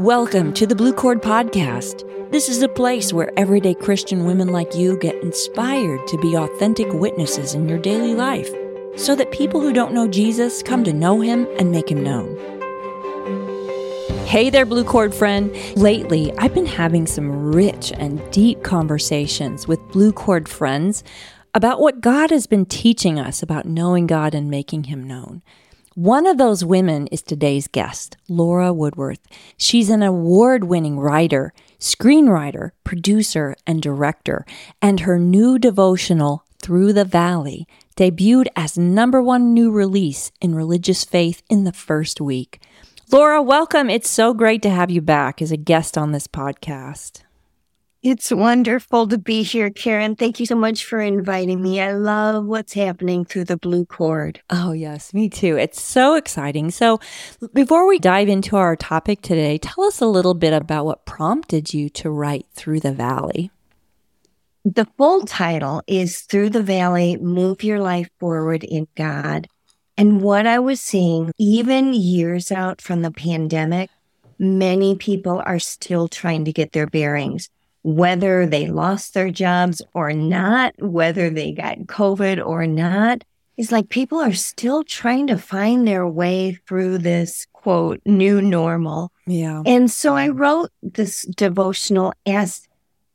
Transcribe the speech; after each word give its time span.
Welcome 0.00 0.54
to 0.54 0.66
the 0.66 0.74
Blue 0.74 0.94
Cord 0.94 1.20
Podcast. 1.20 2.08
This 2.30 2.48
is 2.48 2.62
a 2.62 2.70
place 2.70 3.12
where 3.12 3.38
everyday 3.38 3.74
Christian 3.74 4.24
women 4.24 4.48
like 4.48 4.74
you 4.74 4.96
get 4.96 5.22
inspired 5.22 6.06
to 6.06 6.16
be 6.16 6.38
authentic 6.38 6.90
witnesses 6.94 7.52
in 7.52 7.68
your 7.68 7.78
daily 7.78 8.14
life 8.14 8.48
so 8.96 9.14
that 9.14 9.30
people 9.30 9.60
who 9.60 9.74
don't 9.74 9.92
know 9.92 10.08
Jesus 10.08 10.62
come 10.62 10.84
to 10.84 10.94
know 10.94 11.20
him 11.20 11.46
and 11.58 11.70
make 11.70 11.90
him 11.90 12.02
known. 12.02 12.34
Hey 14.24 14.48
there, 14.48 14.64
Blue 14.64 14.84
Cord 14.84 15.14
friend. 15.14 15.54
Lately, 15.76 16.32
I've 16.38 16.54
been 16.54 16.64
having 16.64 17.06
some 17.06 17.52
rich 17.52 17.92
and 17.92 18.22
deep 18.30 18.62
conversations 18.62 19.68
with 19.68 19.86
Blue 19.88 20.12
Cord 20.14 20.48
friends 20.48 21.04
about 21.52 21.78
what 21.78 22.00
God 22.00 22.30
has 22.30 22.46
been 22.46 22.64
teaching 22.64 23.20
us 23.20 23.42
about 23.42 23.66
knowing 23.66 24.06
God 24.06 24.34
and 24.34 24.48
making 24.48 24.84
him 24.84 25.06
known. 25.06 25.42
One 26.00 26.26
of 26.26 26.38
those 26.38 26.64
women 26.64 27.08
is 27.08 27.20
today's 27.20 27.68
guest, 27.68 28.16
Laura 28.26 28.72
Woodworth. 28.72 29.20
She's 29.58 29.90
an 29.90 30.02
award 30.02 30.64
winning 30.64 30.98
writer, 30.98 31.52
screenwriter, 31.78 32.70
producer, 32.84 33.54
and 33.66 33.82
director, 33.82 34.46
and 34.80 35.00
her 35.00 35.18
new 35.18 35.58
devotional, 35.58 36.46
Through 36.58 36.94
the 36.94 37.04
Valley, 37.04 37.68
debuted 37.98 38.46
as 38.56 38.78
number 38.78 39.20
one 39.20 39.52
new 39.52 39.70
release 39.70 40.32
in 40.40 40.54
religious 40.54 41.04
faith 41.04 41.42
in 41.50 41.64
the 41.64 41.70
first 41.70 42.18
week. 42.18 42.62
Laura, 43.12 43.42
welcome. 43.42 43.90
It's 43.90 44.08
so 44.08 44.32
great 44.32 44.62
to 44.62 44.70
have 44.70 44.90
you 44.90 45.02
back 45.02 45.42
as 45.42 45.52
a 45.52 45.58
guest 45.58 45.98
on 45.98 46.12
this 46.12 46.26
podcast. 46.26 47.24
It's 48.02 48.30
wonderful 48.30 49.08
to 49.08 49.18
be 49.18 49.42
here, 49.42 49.68
Karen. 49.68 50.16
Thank 50.16 50.40
you 50.40 50.46
so 50.46 50.54
much 50.54 50.86
for 50.86 51.00
inviting 51.00 51.60
me. 51.60 51.82
I 51.82 51.92
love 51.92 52.46
what's 52.46 52.72
happening 52.72 53.26
through 53.26 53.44
the 53.44 53.58
blue 53.58 53.84
cord. 53.84 54.40
Oh, 54.48 54.72
yes, 54.72 55.12
me 55.12 55.28
too. 55.28 55.58
It's 55.58 55.82
so 55.82 56.14
exciting. 56.14 56.70
So, 56.70 56.98
before 57.52 57.86
we 57.86 57.98
dive 57.98 58.30
into 58.30 58.56
our 58.56 58.74
topic 58.74 59.20
today, 59.20 59.58
tell 59.58 59.84
us 59.84 60.00
a 60.00 60.06
little 60.06 60.32
bit 60.32 60.54
about 60.54 60.86
what 60.86 61.04
prompted 61.04 61.74
you 61.74 61.90
to 61.90 62.08
write 62.08 62.46
Through 62.54 62.80
the 62.80 62.92
Valley. 62.92 63.50
The 64.64 64.86
full 64.96 65.26
title 65.26 65.82
is 65.86 66.20
Through 66.20 66.50
the 66.50 66.62
Valley 66.62 67.18
Move 67.18 67.62
Your 67.62 67.80
Life 67.80 68.08
Forward 68.18 68.64
in 68.64 68.88
God. 68.96 69.46
And 69.98 70.22
what 70.22 70.46
I 70.46 70.58
was 70.58 70.80
seeing, 70.80 71.32
even 71.36 71.92
years 71.92 72.50
out 72.50 72.80
from 72.80 73.02
the 73.02 73.10
pandemic, 73.10 73.90
many 74.38 74.96
people 74.96 75.42
are 75.44 75.58
still 75.58 76.08
trying 76.08 76.46
to 76.46 76.52
get 76.54 76.72
their 76.72 76.86
bearings 76.86 77.50
whether 77.82 78.46
they 78.46 78.66
lost 78.66 79.14
their 79.14 79.30
jobs 79.30 79.80
or 79.94 80.12
not, 80.12 80.74
whether 80.78 81.30
they 81.30 81.52
got 81.52 81.78
COVID 81.78 82.44
or 82.44 82.66
not. 82.66 83.24
It's 83.56 83.72
like 83.72 83.88
people 83.88 84.18
are 84.18 84.32
still 84.32 84.84
trying 84.84 85.26
to 85.26 85.36
find 85.36 85.86
their 85.86 86.06
way 86.06 86.58
through 86.66 86.98
this 86.98 87.46
quote, 87.52 88.00
new 88.06 88.40
normal. 88.40 89.12
Yeah. 89.26 89.62
And 89.66 89.90
so 89.90 90.16
I 90.16 90.28
wrote 90.28 90.70
this 90.82 91.22
devotional 91.22 92.14
as 92.24 92.66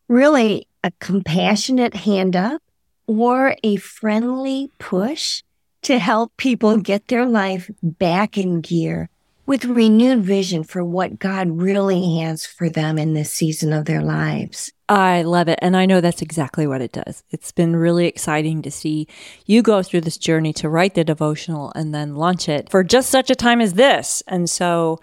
really 0.08 0.68
a 0.84 0.92
compassionate 1.00 1.96
hand 1.96 2.36
up 2.36 2.62
or 3.08 3.56
a 3.64 3.78
friendly 3.78 4.72
push 4.78 5.42
to 5.82 6.00
help 6.00 6.36
people 6.38 6.78
get 6.78 7.08
their 7.08 7.26
life 7.26 7.70
back 7.82 8.38
in 8.38 8.62
gear 8.62 9.10
with 9.46 9.66
renewed 9.66 10.24
vision 10.24 10.64
for 10.64 10.84
what 10.84 11.20
God 11.20 11.62
really 11.62 12.20
has 12.20 12.46
for 12.46 12.70
them 12.70 12.98
in 12.98 13.14
this 13.14 13.32
season 13.32 13.74
of 13.74 13.86
their 13.86 14.02
lives. 14.02 14.72
I 14.88 15.24
love 15.24 15.48
it. 15.48 15.58
And 15.62 15.76
I 15.76 15.86
know 15.86 16.00
that's 16.00 16.22
exactly 16.22 16.68
what 16.68 16.82
it 16.82 16.92
does. 16.92 17.24
It's 17.32 17.52
been 17.52 17.76
really 17.76 18.06
exciting 18.06 18.62
to 18.62 18.72
see 18.72 19.08
you 19.46 19.62
go 19.62 19.82
through 19.82 20.02
this 20.02 20.18
journey 20.18 20.54
to 20.54 20.70
write 20.70 20.94
the 20.94 21.04
devotional 21.04 21.72
and 21.76 21.94
then 21.94 22.16
launch 22.16 22.48
it 22.48 22.70
for 22.70 22.84
just 22.84 23.10
such 23.10 23.30
a 23.30 23.36
time 23.36 23.62
as 23.62 23.74
this. 23.74 24.22
And 24.28 24.50
so 24.50 25.00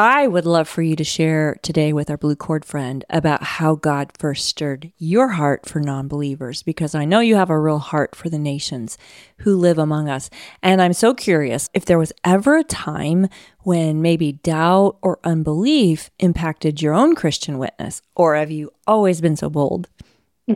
I 0.00 0.28
would 0.28 0.46
love 0.46 0.66
for 0.66 0.80
you 0.80 0.96
to 0.96 1.04
share 1.04 1.58
today 1.60 1.92
with 1.92 2.08
our 2.08 2.16
Blue 2.16 2.34
Cord 2.34 2.64
friend 2.64 3.04
about 3.10 3.42
how 3.42 3.74
God 3.74 4.12
first 4.16 4.46
stirred 4.46 4.90
your 4.96 5.28
heart 5.28 5.68
for 5.68 5.78
non 5.78 6.08
believers, 6.08 6.62
because 6.62 6.94
I 6.94 7.04
know 7.04 7.20
you 7.20 7.36
have 7.36 7.50
a 7.50 7.58
real 7.58 7.80
heart 7.80 8.16
for 8.16 8.30
the 8.30 8.38
nations 8.38 8.96
who 9.40 9.54
live 9.58 9.76
among 9.76 10.08
us. 10.08 10.30
And 10.62 10.80
I'm 10.80 10.94
so 10.94 11.12
curious 11.12 11.68
if 11.74 11.84
there 11.84 11.98
was 11.98 12.14
ever 12.24 12.56
a 12.56 12.64
time 12.64 13.28
when 13.58 14.00
maybe 14.00 14.32
doubt 14.32 14.96
or 15.02 15.18
unbelief 15.22 16.10
impacted 16.18 16.80
your 16.80 16.94
own 16.94 17.14
Christian 17.14 17.58
witness, 17.58 18.00
or 18.14 18.36
have 18.36 18.50
you 18.50 18.72
always 18.86 19.20
been 19.20 19.36
so 19.36 19.50
bold? 19.50 19.86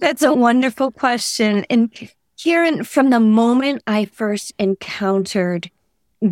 That's 0.00 0.22
a 0.22 0.34
wonderful 0.34 0.90
question. 0.90 1.64
And 1.70 1.92
Karen, 2.42 2.82
from 2.82 3.10
the 3.10 3.20
moment 3.20 3.84
I 3.86 4.04
first 4.04 4.52
encountered 4.58 5.70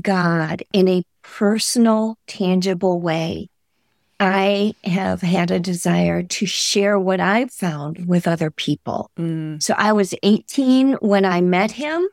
God 0.02 0.64
in 0.72 0.88
a 0.88 1.04
personal, 1.22 2.16
tangible 2.26 3.00
way, 3.00 3.48
I 4.18 4.74
have 4.84 5.22
had 5.22 5.50
a 5.50 5.58
desire 5.58 6.22
to 6.22 6.46
share 6.46 6.98
what 6.98 7.20
I've 7.20 7.50
found 7.50 8.06
with 8.06 8.28
other 8.28 8.50
people. 8.50 9.10
Mm. 9.18 9.62
So 9.62 9.74
I 9.78 9.92
was 9.92 10.14
18 10.22 10.94
when 11.00 11.24
I 11.24 11.40
met 11.40 11.72
him 11.72 12.06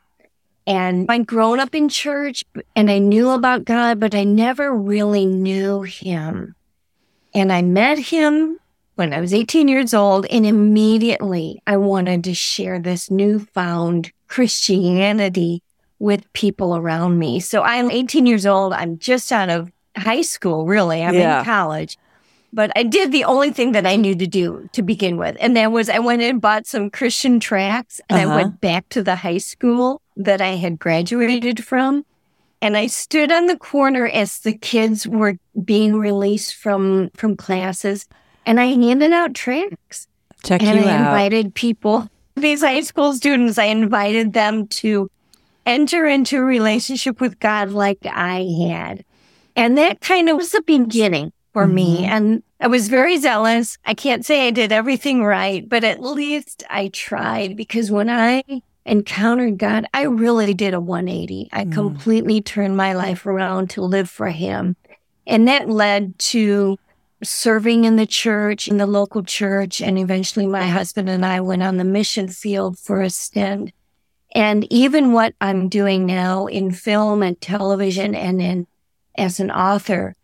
and 0.66 1.06
I'd 1.10 1.28
grown 1.28 1.60
up 1.60 1.76
in 1.76 1.90
church 1.90 2.46
and 2.76 2.90
I 2.90 3.00
knew 3.00 3.32
about 3.32 3.66
God, 3.66 4.00
but 4.00 4.16
I 4.16 4.24
never 4.24 4.74
really 4.74 5.26
knew 5.26 5.82
him. 5.82 6.56
And 7.34 7.52
I 7.52 7.62
met 7.62 8.00
him 8.00 8.58
when 8.96 9.14
I 9.14 9.20
was 9.20 9.34
18 9.34 9.68
years 9.68 9.94
old 9.94 10.26
and 10.28 10.46
immediately 10.46 11.62
I 11.68 11.76
wanted 11.76 12.24
to 12.24 12.34
share 12.34 12.80
this 12.80 13.12
newfound 13.12 14.12
Christianity 14.28 15.62
with 16.00 16.32
people 16.34 16.76
around 16.76 17.20
me. 17.20 17.40
So 17.40 17.64
I'm 17.64 17.90
18 17.90 18.26
years 18.26 18.46
old. 18.46 18.74
I'm 18.74 18.98
just 18.98 19.32
out 19.32 19.50
of 19.50 19.72
high 19.96 20.22
school, 20.22 20.66
really. 20.66 21.04
I'm 21.04 21.16
yeah. 21.16 21.40
in 21.40 21.46
college. 21.46 21.98
But 22.54 22.72
I 22.76 22.84
did 22.84 23.12
the 23.12 23.26
only 23.26 23.52
thing 23.52 23.74
that 23.74 23.86
I 23.86 23.98
knew 23.98 24.16
to 24.16 24.28
do 24.28 24.70
to 24.72 24.82
begin 24.82 25.18
with. 25.18 25.36
And 25.40 25.56
that 25.58 25.72
was 25.72 25.90
I 25.90 26.00
went 26.00 26.22
and 26.22 26.42
bought 26.42 26.66
some 26.66 26.90
Christian 26.90 27.40
tracts 27.40 28.00
and 28.10 28.20
uh-huh. 28.20 28.32
I 28.32 28.36
went 28.36 28.62
back 28.62 28.88
to 28.90 29.04
the 29.04 29.18
high 29.18 29.38
school 29.38 30.02
that 30.16 30.42
I 30.42 30.56
had 30.56 30.80
graduated 30.80 31.64
from. 31.64 32.06
And 32.62 32.76
I 32.76 32.88
stood 32.88 33.32
on 33.32 33.46
the 33.46 33.58
corner 33.58 34.08
as 34.08 34.40
the 34.40 34.54
kids 34.54 35.08
were 35.08 35.38
being 35.64 35.96
released 35.96 36.56
from 36.56 37.10
from 37.16 37.36
classes 37.36 38.08
and 38.46 38.60
I 38.60 38.68
handed 38.68 39.12
out 39.12 39.36
tracts. 39.36 40.08
Check 40.44 40.64
and 40.64 40.80
you 40.80 40.86
I 40.86 40.94
out. 40.94 41.00
invited 41.02 41.54
people, 41.54 42.10
these 42.36 42.62
high 42.62 42.82
school 42.82 43.14
students, 43.14 43.58
I 43.58 43.66
invited 43.66 44.34
them 44.34 44.68
to 44.68 45.12
enter 45.68 46.06
into 46.08 46.38
a 46.38 46.44
relationship 46.44 47.22
with 47.22 47.40
God 47.40 47.72
like 47.72 48.00
I 48.06 48.48
had. 48.68 49.06
And 49.56 49.78
that 49.78 50.02
kind 50.02 50.30
of 50.30 50.38
was 50.38 50.52
the 50.52 50.62
beginning 50.62 51.34
for 51.54 51.66
mm-hmm. 51.66 51.76
me. 51.76 52.06
And 52.06 52.44
I 52.60 52.68
was 52.68 52.88
very 52.88 53.18
zealous. 53.18 53.78
I 53.86 53.94
can't 53.94 54.26
say 54.26 54.48
I 54.48 54.52
did 54.52 54.72
everything 54.72 55.24
right, 55.24 55.68
but 55.68 55.84
at 55.84 56.02
least 56.02 56.64
I 56.70 56.88
tried 56.88 57.56
because 57.56 57.92
when 57.92 58.10
I 58.10 58.44
encountered 58.86 59.58
God, 59.58 59.86
I 59.94 60.04
really 60.04 60.54
did 60.54 60.74
a 60.74 60.80
180. 60.80 61.50
I 61.52 61.66
mm. 61.66 61.74
completely 61.74 62.42
turned 62.42 62.78
my 62.78 62.94
life 62.94 63.26
around 63.26 63.70
to 63.72 63.82
live 63.82 64.10
for 64.10 64.30
Him. 64.30 64.76
And 65.28 65.48
that 65.48 65.70
led 65.70 66.18
to 66.20 66.78
serving 67.24 67.84
in 67.84 67.96
the 67.96 68.06
church, 68.06 68.68
in 68.68 68.78
the 68.78 68.88
local 68.88 69.24
church. 69.24 69.82
And 69.82 70.00
eventually 70.00 70.48
my 70.48 70.68
husband 70.68 71.10
and 71.10 71.26
I 71.26 71.42
went 71.42 71.64
on 71.64 71.78
the 71.78 71.84
mission 71.84 72.28
field 72.28 72.80
for 72.80 73.02
a 73.02 73.10
stint. 73.10 73.72
And 74.38 74.72
even 74.72 75.14
what 75.14 75.34
I'm 75.42 75.68
doing 75.68 76.06
now 76.06 76.46
in 76.46 76.70
film 76.70 77.24
and 77.24 77.42
television 77.42 78.14
and 78.14 78.40
in 78.40 78.68
as 79.18 79.40
an 79.40 79.50
author, 79.50 80.16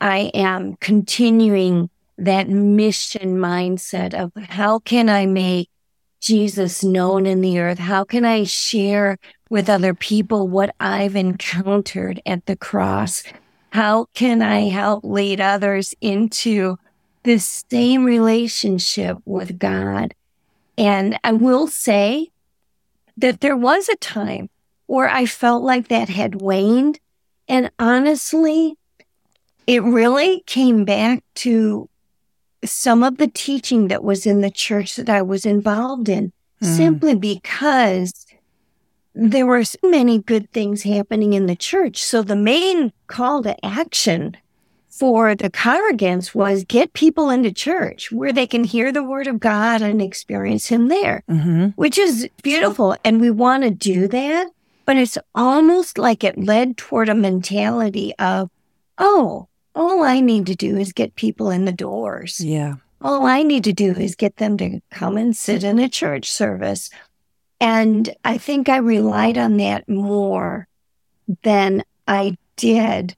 I 0.00 0.30
am 0.32 0.76
continuing 0.76 1.90
that 2.16 2.48
mission 2.48 3.36
mindset 3.36 4.14
of 4.14 4.32
how 4.48 4.78
can 4.78 5.10
I 5.10 5.26
make 5.26 5.68
Jesus 6.20 6.82
known 6.82 7.26
in 7.26 7.42
the 7.42 7.58
earth? 7.58 7.78
How 7.78 8.02
can 8.02 8.24
I 8.24 8.44
share 8.44 9.18
with 9.50 9.68
other 9.68 9.92
people 9.92 10.48
what 10.48 10.74
I've 10.80 11.14
encountered 11.14 12.22
at 12.24 12.46
the 12.46 12.56
cross? 12.56 13.22
How 13.74 14.06
can 14.14 14.40
I 14.40 14.70
help 14.70 15.04
lead 15.04 15.38
others 15.38 15.92
into 16.00 16.78
this 17.24 17.66
same 17.70 18.04
relationship 18.04 19.18
with 19.26 19.58
God? 19.58 20.14
And 20.78 21.18
I 21.22 21.32
will 21.32 21.66
say 21.66 22.30
that 23.20 23.40
there 23.40 23.56
was 23.56 23.88
a 23.88 23.96
time 23.96 24.48
where 24.86 25.08
I 25.08 25.26
felt 25.26 25.62
like 25.62 25.88
that 25.88 26.08
had 26.08 26.40
waned. 26.40 26.98
And 27.48 27.70
honestly, 27.78 28.76
it 29.66 29.82
really 29.82 30.42
came 30.46 30.84
back 30.84 31.22
to 31.36 31.88
some 32.64 33.02
of 33.02 33.18
the 33.18 33.28
teaching 33.28 33.88
that 33.88 34.04
was 34.04 34.26
in 34.26 34.40
the 34.40 34.50
church 34.50 34.96
that 34.96 35.08
I 35.08 35.22
was 35.22 35.46
involved 35.46 36.08
in, 36.08 36.32
mm. 36.62 36.76
simply 36.76 37.14
because 37.14 38.26
there 39.14 39.46
were 39.46 39.64
so 39.64 39.78
many 39.82 40.18
good 40.18 40.50
things 40.52 40.82
happening 40.82 41.32
in 41.32 41.46
the 41.46 41.56
church. 41.56 42.02
So 42.02 42.22
the 42.22 42.36
main 42.36 42.92
call 43.06 43.42
to 43.42 43.64
action 43.64 44.36
for 44.90 45.34
the 45.34 45.50
congregants 45.50 46.34
was 46.34 46.64
get 46.64 46.92
people 46.92 47.30
into 47.30 47.52
church 47.52 48.10
where 48.10 48.32
they 48.32 48.46
can 48.46 48.64
hear 48.64 48.92
the 48.92 49.04
word 49.04 49.28
of 49.28 49.40
God 49.40 49.82
and 49.82 50.02
experience 50.02 50.66
Him 50.66 50.88
there, 50.88 51.22
mm-hmm. 51.30 51.68
which 51.76 51.96
is 51.96 52.28
beautiful. 52.42 52.96
And 53.04 53.20
we 53.20 53.30
want 53.30 53.62
to 53.62 53.70
do 53.70 54.08
that. 54.08 54.48
But 54.84 54.96
it's 54.96 55.16
almost 55.34 55.98
like 55.98 56.24
it 56.24 56.36
led 56.36 56.76
toward 56.76 57.08
a 57.08 57.14
mentality 57.14 58.12
of, 58.18 58.50
oh, 58.98 59.46
all 59.74 60.02
I 60.02 60.18
need 60.18 60.46
to 60.46 60.56
do 60.56 60.76
is 60.76 60.92
get 60.92 61.14
people 61.14 61.50
in 61.50 61.64
the 61.64 61.72
doors. 61.72 62.40
Yeah. 62.40 62.74
All 63.00 63.24
I 63.24 63.44
need 63.44 63.64
to 63.64 63.72
do 63.72 63.92
is 63.92 64.16
get 64.16 64.36
them 64.36 64.58
to 64.58 64.80
come 64.90 65.16
and 65.16 65.36
sit 65.36 65.62
in 65.62 65.78
a 65.78 65.88
church 65.88 66.30
service. 66.30 66.90
And 67.60 68.14
I 68.24 68.36
think 68.36 68.68
I 68.68 68.78
relied 68.78 69.38
on 69.38 69.58
that 69.58 69.88
more 69.88 70.66
than 71.42 71.84
I 72.08 72.36
did 72.56 73.14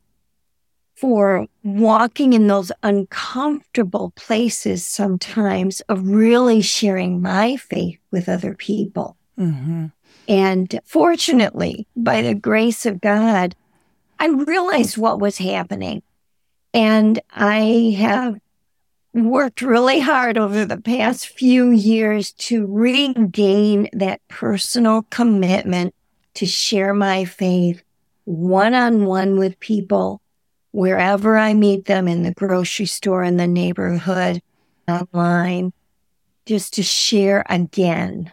for 1.02 1.48
walking 1.64 2.32
in 2.32 2.46
those 2.46 2.70
uncomfortable 2.84 4.12
places 4.14 4.86
sometimes 4.86 5.80
of 5.88 6.06
really 6.06 6.62
sharing 6.62 7.20
my 7.20 7.56
faith 7.56 7.98
with 8.12 8.28
other 8.28 8.54
people. 8.54 9.16
Mm-hmm. 9.36 9.86
And 10.28 10.80
fortunately, 10.84 11.88
by 11.96 12.22
the 12.22 12.36
grace 12.36 12.86
of 12.86 13.00
God, 13.00 13.56
I 14.20 14.28
realized 14.28 14.96
what 14.96 15.18
was 15.18 15.38
happening. 15.38 16.04
And 16.72 17.18
I 17.32 17.96
have 17.98 18.38
worked 19.12 19.60
really 19.60 19.98
hard 19.98 20.38
over 20.38 20.64
the 20.64 20.80
past 20.80 21.26
few 21.26 21.70
years 21.70 22.30
to 22.34 22.64
regain 22.64 23.88
that 23.92 24.20
personal 24.28 25.02
commitment 25.10 25.96
to 26.34 26.46
share 26.46 26.94
my 26.94 27.24
faith 27.24 27.82
one 28.24 28.72
on 28.72 29.04
one 29.04 29.36
with 29.36 29.58
people 29.58 30.21
wherever 30.72 31.38
I 31.38 31.54
meet 31.54 31.84
them 31.84 32.08
in 32.08 32.22
the 32.22 32.32
grocery 32.32 32.86
store, 32.86 33.22
in 33.22 33.36
the 33.36 33.46
neighborhood, 33.46 34.42
online, 34.88 35.72
just 36.44 36.74
to 36.74 36.82
share 36.82 37.44
again 37.48 38.32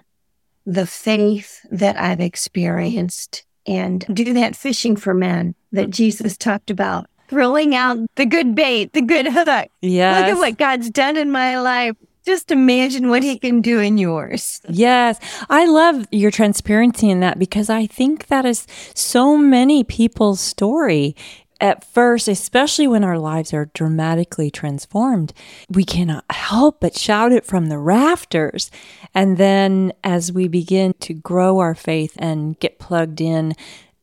the 0.65 0.87
faith 0.87 1.65
that 1.71 1.97
I've 1.97 2.19
experienced 2.19 3.45
and 3.65 4.05
do 4.13 4.33
that 4.33 4.55
fishing 4.55 4.95
for 4.95 5.13
men 5.13 5.55
that 5.71 5.89
Jesus 5.89 6.37
talked 6.37 6.71
about. 6.71 7.07
Throwing 7.27 7.75
out 7.75 7.99
the 8.15 8.25
good 8.25 8.55
bait, 8.55 8.93
the 8.93 9.01
good 9.01 9.27
hook. 9.27 9.67
Yes. 9.81 10.21
Look 10.21 10.35
at 10.35 10.37
what 10.37 10.57
God's 10.57 10.89
done 10.89 11.15
in 11.15 11.31
my 11.31 11.59
life. 11.59 11.95
Just 12.25 12.51
imagine 12.51 13.09
what 13.09 13.23
he 13.23 13.37
can 13.37 13.61
do 13.61 13.79
in 13.79 13.97
yours. 13.97 14.61
Yes. 14.67 15.19
I 15.49 15.65
love 15.65 16.07
your 16.11 16.31
transparency 16.31 17.09
in 17.09 17.19
that 17.21 17.39
because 17.39 17.69
I 17.69 17.85
think 17.85 18.27
that 18.27 18.45
is 18.45 18.67
so 18.93 19.37
many 19.37 19.83
people's 19.83 20.39
story. 20.39 21.15
At 21.61 21.83
first, 21.83 22.27
especially 22.27 22.87
when 22.87 23.03
our 23.03 23.19
lives 23.19 23.53
are 23.53 23.69
dramatically 23.73 24.49
transformed, 24.49 25.33
we 25.69 25.83
cannot 25.83 26.23
help 26.29 26.79
but 26.79 26.97
shout 26.97 27.33
it 27.33 27.45
from 27.45 27.67
the 27.67 27.77
rafters. 27.77 28.71
And 29.13 29.37
then 29.37 29.91
as 30.03 30.31
we 30.31 30.47
begin 30.47 30.93
to 31.01 31.13
grow 31.13 31.59
our 31.59 31.75
faith 31.75 32.13
and 32.17 32.57
get 32.59 32.79
plugged 32.79 33.19
in, 33.19 33.55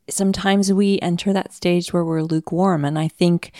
sometimes 0.08 0.72
we 0.72 1.00
enter 1.00 1.32
that 1.32 1.54
stage 1.54 1.92
where 1.92 2.04
we're 2.04 2.22
lukewarm. 2.22 2.84
And 2.84 2.98
I 2.98 3.08
think 3.08 3.52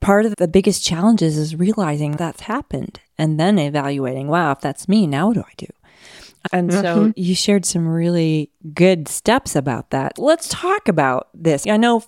part 0.00 0.24
of 0.24 0.36
the 0.36 0.46
biggest 0.46 0.84
challenges 0.86 1.36
is 1.36 1.56
realizing 1.56 2.12
that's 2.12 2.42
happened 2.42 3.00
and 3.18 3.38
then 3.38 3.58
evaluating, 3.58 4.28
wow, 4.28 4.52
if 4.52 4.60
that's 4.60 4.88
me, 4.88 5.08
now 5.08 5.26
what 5.26 5.34
do 5.34 5.40
I 5.40 5.52
do? 5.56 5.66
And 6.52 6.72
so 6.72 7.06
Mhm. 7.06 7.12
you 7.16 7.34
shared 7.34 7.66
some 7.66 7.88
really 7.88 8.50
good 8.72 9.08
steps 9.08 9.56
about 9.56 9.90
that. 9.90 10.18
Let's 10.18 10.48
talk 10.48 10.86
about 10.86 11.28
this. 11.34 11.66
I 11.66 11.76
know, 11.76 12.04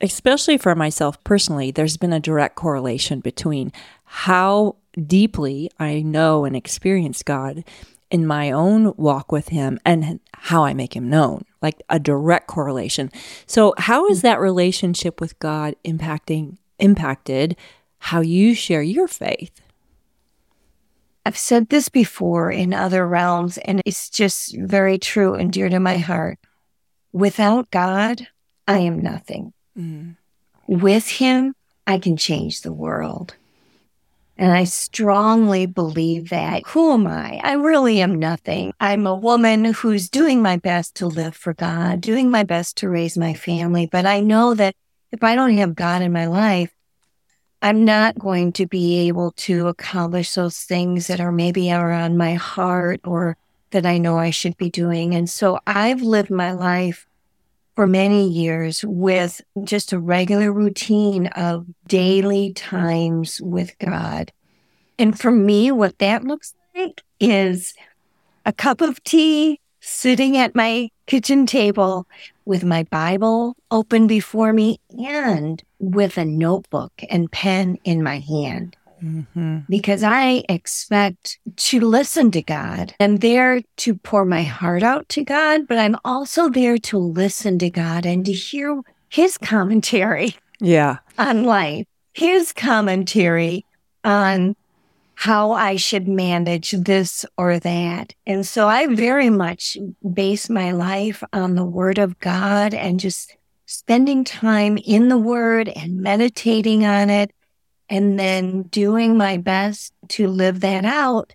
especially 0.00 0.58
for 0.58 0.74
myself 0.74 1.22
personally, 1.24 1.70
there's 1.70 1.96
been 1.96 2.12
a 2.12 2.20
direct 2.20 2.56
correlation 2.56 3.20
between 3.20 3.72
how 4.04 4.76
deeply 5.06 5.70
I 5.78 6.02
know 6.02 6.44
and 6.44 6.56
experience 6.56 7.22
God 7.22 7.64
in 8.10 8.26
my 8.26 8.50
own 8.50 8.94
walk 8.96 9.32
with 9.32 9.48
Him 9.48 9.78
and 9.84 10.20
how 10.32 10.64
I 10.64 10.74
make 10.74 10.94
Him 10.94 11.08
known, 11.08 11.44
like 11.60 11.82
a 11.88 11.98
direct 11.98 12.46
correlation. 12.46 13.10
So, 13.46 13.74
how 13.78 14.06
is 14.06 14.22
that 14.22 14.40
relationship 14.40 15.20
with 15.20 15.38
God 15.38 15.74
impacting 15.84 16.58
impacted 16.78 17.56
how 17.98 18.20
you 18.20 18.54
share 18.54 18.82
your 18.82 19.08
faith? 19.08 19.60
I've 21.24 21.36
said 21.36 21.70
this 21.70 21.88
before 21.88 22.52
in 22.52 22.72
other 22.72 23.06
realms, 23.06 23.58
and 23.58 23.82
it's 23.84 24.08
just 24.08 24.56
very 24.56 24.96
true 24.98 25.34
and 25.34 25.52
dear 25.52 25.68
to 25.68 25.80
my 25.80 25.96
heart. 25.96 26.38
Without 27.12 27.70
God, 27.72 28.28
I 28.68 28.78
am 28.78 29.00
nothing. 29.00 29.52
Mm. 29.76 30.16
With 30.66 31.08
Him, 31.08 31.54
I 31.86 31.98
can 31.98 32.16
change 32.16 32.62
the 32.62 32.72
world. 32.72 33.34
And 34.38 34.52
I 34.52 34.64
strongly 34.64 35.64
believe 35.64 36.28
that. 36.28 36.62
Who 36.66 36.92
am 36.92 37.06
I? 37.06 37.40
I 37.42 37.52
really 37.52 38.02
am 38.02 38.18
nothing. 38.18 38.74
I'm 38.78 39.06
a 39.06 39.14
woman 39.14 39.64
who's 39.64 40.10
doing 40.10 40.42
my 40.42 40.58
best 40.58 40.94
to 40.96 41.06
live 41.06 41.34
for 41.34 41.54
God, 41.54 42.02
doing 42.02 42.30
my 42.30 42.42
best 42.42 42.76
to 42.78 42.88
raise 42.88 43.16
my 43.16 43.32
family. 43.32 43.88
But 43.90 44.04
I 44.04 44.20
know 44.20 44.52
that 44.52 44.74
if 45.10 45.24
I 45.24 45.34
don't 45.34 45.56
have 45.56 45.74
God 45.74 46.02
in 46.02 46.12
my 46.12 46.26
life, 46.26 46.74
I'm 47.62 47.86
not 47.86 48.18
going 48.18 48.52
to 48.52 48.66
be 48.66 49.08
able 49.08 49.32
to 49.32 49.68
accomplish 49.68 50.34
those 50.34 50.58
things 50.58 51.06
that 51.06 51.20
are 51.20 51.32
maybe 51.32 51.72
are 51.72 51.92
on 51.92 52.18
my 52.18 52.34
heart 52.34 53.00
or 53.04 53.38
that 53.70 53.86
I 53.86 53.96
know 53.96 54.18
I 54.18 54.30
should 54.30 54.58
be 54.58 54.68
doing. 54.68 55.14
And 55.14 55.30
so 55.30 55.58
I've 55.66 56.02
lived 56.02 56.30
my 56.30 56.52
life 56.52 57.06
for 57.76 57.86
many 57.86 58.26
years 58.26 58.82
with 58.86 59.42
just 59.62 59.92
a 59.92 59.98
regular 59.98 60.50
routine 60.50 61.26
of 61.28 61.66
daily 61.86 62.54
times 62.54 63.40
with 63.42 63.78
God. 63.78 64.32
And 64.98 65.18
for 65.18 65.30
me, 65.30 65.70
what 65.70 65.98
that 65.98 66.24
looks 66.24 66.54
like 66.74 67.02
is 67.20 67.74
a 68.46 68.52
cup 68.52 68.80
of 68.80 69.04
tea 69.04 69.60
sitting 69.80 70.38
at 70.38 70.54
my 70.54 70.88
kitchen 71.06 71.44
table 71.44 72.08
with 72.46 72.64
my 72.64 72.82
Bible 72.84 73.54
open 73.70 74.06
before 74.06 74.54
me 74.54 74.80
and 74.98 75.62
with 75.78 76.16
a 76.16 76.24
notebook 76.24 76.92
and 77.10 77.30
pen 77.30 77.78
in 77.84 78.02
my 78.02 78.20
hand 78.20 78.74
Mm-hmm. 79.06 79.58
because 79.68 80.02
I 80.02 80.42
expect 80.48 81.38
to 81.56 81.80
listen 81.80 82.30
to 82.32 82.42
God. 82.42 82.94
I'm 82.98 83.18
there 83.18 83.62
to 83.78 83.94
pour 83.94 84.24
my 84.24 84.42
heart 84.42 84.82
out 84.82 85.08
to 85.10 85.22
God, 85.24 85.68
but 85.68 85.78
I'm 85.78 85.96
also 86.04 86.48
there 86.48 86.76
to 86.78 86.98
listen 86.98 87.58
to 87.60 87.70
God 87.70 88.04
and 88.04 88.24
to 88.26 88.32
hear 88.32 88.80
his 89.08 89.38
commentary 89.38 90.34
Yeah. 90.60 90.98
on 91.18 91.44
life, 91.44 91.86
his 92.14 92.52
commentary 92.52 93.64
on 94.04 94.56
how 95.14 95.52
I 95.52 95.76
should 95.76 96.06
manage 96.08 96.72
this 96.72 97.24
or 97.38 97.58
that. 97.60 98.12
And 98.26 98.46
so 98.46 98.68
I 98.68 98.86
very 98.86 99.30
much 99.30 99.78
base 100.12 100.50
my 100.50 100.72
life 100.72 101.22
on 101.32 101.54
the 101.54 101.64
word 101.64 101.98
of 101.98 102.18
God 102.18 102.74
and 102.74 103.00
just 103.00 103.34
spending 103.64 104.24
time 104.24 104.78
in 104.84 105.08
the 105.08 105.18
word 105.18 105.68
and 105.70 106.00
meditating 106.00 106.84
on 106.84 107.08
it 107.10 107.30
and 107.88 108.18
then 108.18 108.62
doing 108.64 109.16
my 109.16 109.36
best 109.36 109.92
to 110.08 110.26
live 110.28 110.60
that 110.60 110.84
out. 110.84 111.32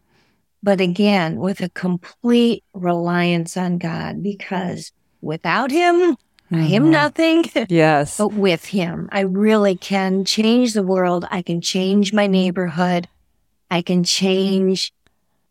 But 0.64 0.80
again, 0.80 1.38
with 1.38 1.62
a 1.62 1.70
complete 1.70 2.64
reliance 2.74 3.58
on 3.58 3.78
God 3.78 4.22
because 4.22 4.92
without 5.22 5.72
him, 5.72 6.16
I 6.52 6.66
am 6.66 6.86
Mhm. 6.86 6.92
nothing. 6.92 7.46
Yes. 7.70 8.18
But 8.18 8.34
with 8.34 8.66
him, 8.66 9.08
I 9.12 9.22
really 9.22 9.75
can 9.75 10.25
change 10.25 10.74
the 10.74 10.84
world. 10.84 11.25
I 11.32 11.42
can 11.42 11.62
change 11.62 12.14
my 12.14 12.28
neighborhood. 12.28 13.08
I 13.70 13.82
can 13.82 14.04
change 14.04 14.92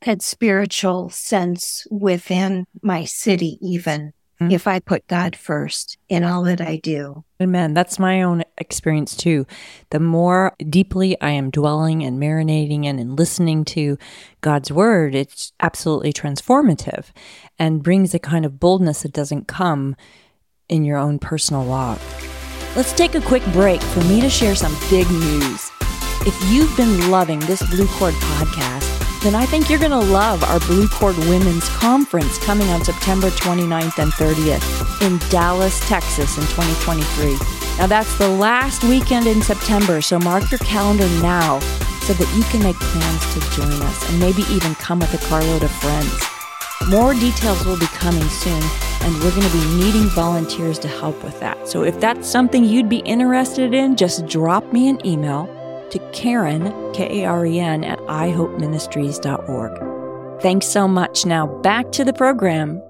that 0.05 0.23
spiritual 0.23 1.11
sense 1.11 1.87
within 1.91 2.67
my 2.83 3.05
city, 3.05 3.59
even 3.63 4.13
Mm. 4.41 4.51
if 4.51 4.67
I 4.67 4.81
put 4.81 5.07
God 5.07 5.37
first 5.37 5.99
in 6.09 6.25
all 6.25 6.45
that 6.45 6.63
I 6.63 6.77
do. 6.77 7.25
Amen. 7.43 7.75
That's 7.75 7.99
my 7.99 8.23
own 8.23 8.43
experience 8.57 9.15
too. 9.15 9.47
The 9.91 10.01
more 10.01 10.55
deeply 10.69 11.21
I 11.21 11.31
am 11.31 11.51
dwelling 11.51 12.03
and 12.03 12.19
marinating 12.19 12.87
in 12.87 12.99
and 12.99 13.19
listening 13.19 13.67
to 13.67 13.99
God's 14.41 14.73
word, 14.73 15.15
it's 15.15 15.53
absolutely 15.61 16.15
transformative 16.15 17.07
and 17.59 17.83
brings 17.83 18.15
a 18.15 18.19
kind 18.19 18.47
of 18.47 18.59
boldness 18.59 19.03
that 19.03 19.13
doesn't 19.13 19.47
come 19.47 19.95
in 20.71 20.85
your 20.85 20.97
own 20.97 21.19
personal 21.19 21.67
walk. 21.67 22.01
Let's 22.77 22.95
take 22.95 23.15
a 23.15 23.21
quick 23.21 23.45
break 23.53 23.83
for 23.83 24.01
me 24.05 24.23
to 24.23 24.31
share 24.31 24.55
some 24.55 24.75
big 24.89 25.11
news. 25.11 25.71
If 26.23 26.51
you've 26.51 26.75
been 26.79 27.11
loving 27.11 27.41
this 27.41 27.63
Blue 27.71 27.89
Cord 27.89 28.15
podcast, 28.15 29.00
then 29.23 29.35
I 29.35 29.45
think 29.45 29.69
you're 29.69 29.79
going 29.79 29.91
to 29.91 29.99
love 29.99 30.43
our 30.45 30.59
Blue 30.61 30.89
Cord 30.89 31.17
Women's 31.19 31.69
Conference 31.69 32.39
coming 32.39 32.69
on 32.69 32.83
September 32.83 33.29
29th 33.29 33.99
and 33.99 34.13
30th 34.13 35.03
in 35.07 35.19
Dallas, 35.31 35.79
Texas 35.89 36.39
in 36.39 36.45
2023. 36.45 37.37
Now, 37.77 37.87
that's 37.87 38.17
the 38.17 38.29
last 38.29 38.83
weekend 38.85 39.27
in 39.27 39.43
September, 39.43 40.01
so 40.01 40.19
mark 40.19 40.51
your 40.51 40.59
calendar 40.59 41.07
now 41.21 41.61
so 42.01 42.15
that 42.15 42.35
you 42.35 42.43
can 42.45 42.63
make 42.63 42.77
plans 42.77 43.35
to 43.35 43.41
join 43.55 43.83
us 43.83 44.11
and 44.11 44.19
maybe 44.19 44.43
even 44.51 44.75
come 44.77 44.99
with 45.01 45.13
a 45.13 45.27
carload 45.27 45.63
of 45.63 45.71
friends. 45.71 46.19
More 46.89 47.13
details 47.13 47.65
will 47.67 47.79
be 47.79 47.87
coming 47.87 48.27
soon, 48.29 48.63
and 49.03 49.15
we're 49.17 49.31
going 49.31 49.47
to 49.47 49.53
be 49.53 49.77
needing 49.77 50.09
volunteers 50.09 50.79
to 50.79 50.89
help 50.89 51.23
with 51.23 51.39
that. 51.41 51.69
So 51.69 51.85
if 51.85 52.01
that's 52.01 52.29
something 52.29 52.65
you'd 52.65 52.89
be 52.89 52.99
interested 53.01 53.75
in, 53.75 53.97
just 53.97 54.27
drop 54.27 54.73
me 54.73 54.89
an 54.89 55.05
email 55.07 55.49
to 55.91 55.99
Karen, 56.13 56.93
K 56.93 57.23
A 57.23 57.27
R 57.27 57.47
E 57.47 57.61
N, 57.61 57.85
at 57.85 58.01
ihopeministries.org. 58.01 60.43
Thanks 60.43 60.67
so 60.67 60.89
much. 60.89 61.25
Now 61.27 61.47
back 61.47 61.93
to 61.93 62.05
the 62.05 62.13
program. 62.13 62.83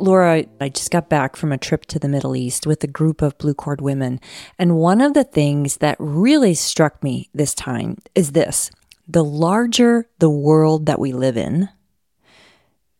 Laura, 0.00 0.44
I 0.60 0.70
just 0.70 0.90
got 0.90 1.10
back 1.10 1.36
from 1.36 1.52
a 1.52 1.58
trip 1.58 1.84
to 1.86 1.98
the 1.98 2.08
Middle 2.08 2.34
East 2.34 2.66
with 2.66 2.82
a 2.82 2.86
group 2.86 3.20
of 3.20 3.36
blue 3.36 3.52
cord 3.52 3.82
women. 3.82 4.18
And 4.58 4.78
one 4.78 5.02
of 5.02 5.12
the 5.12 5.24
things 5.24 5.76
that 5.78 5.96
really 5.98 6.54
struck 6.54 7.02
me 7.02 7.28
this 7.34 7.54
time 7.54 7.98
is 8.14 8.32
this 8.32 8.70
the 9.06 9.24
larger 9.24 10.08
the 10.18 10.30
world 10.30 10.86
that 10.86 10.98
we 10.98 11.12
live 11.12 11.36
in, 11.36 11.68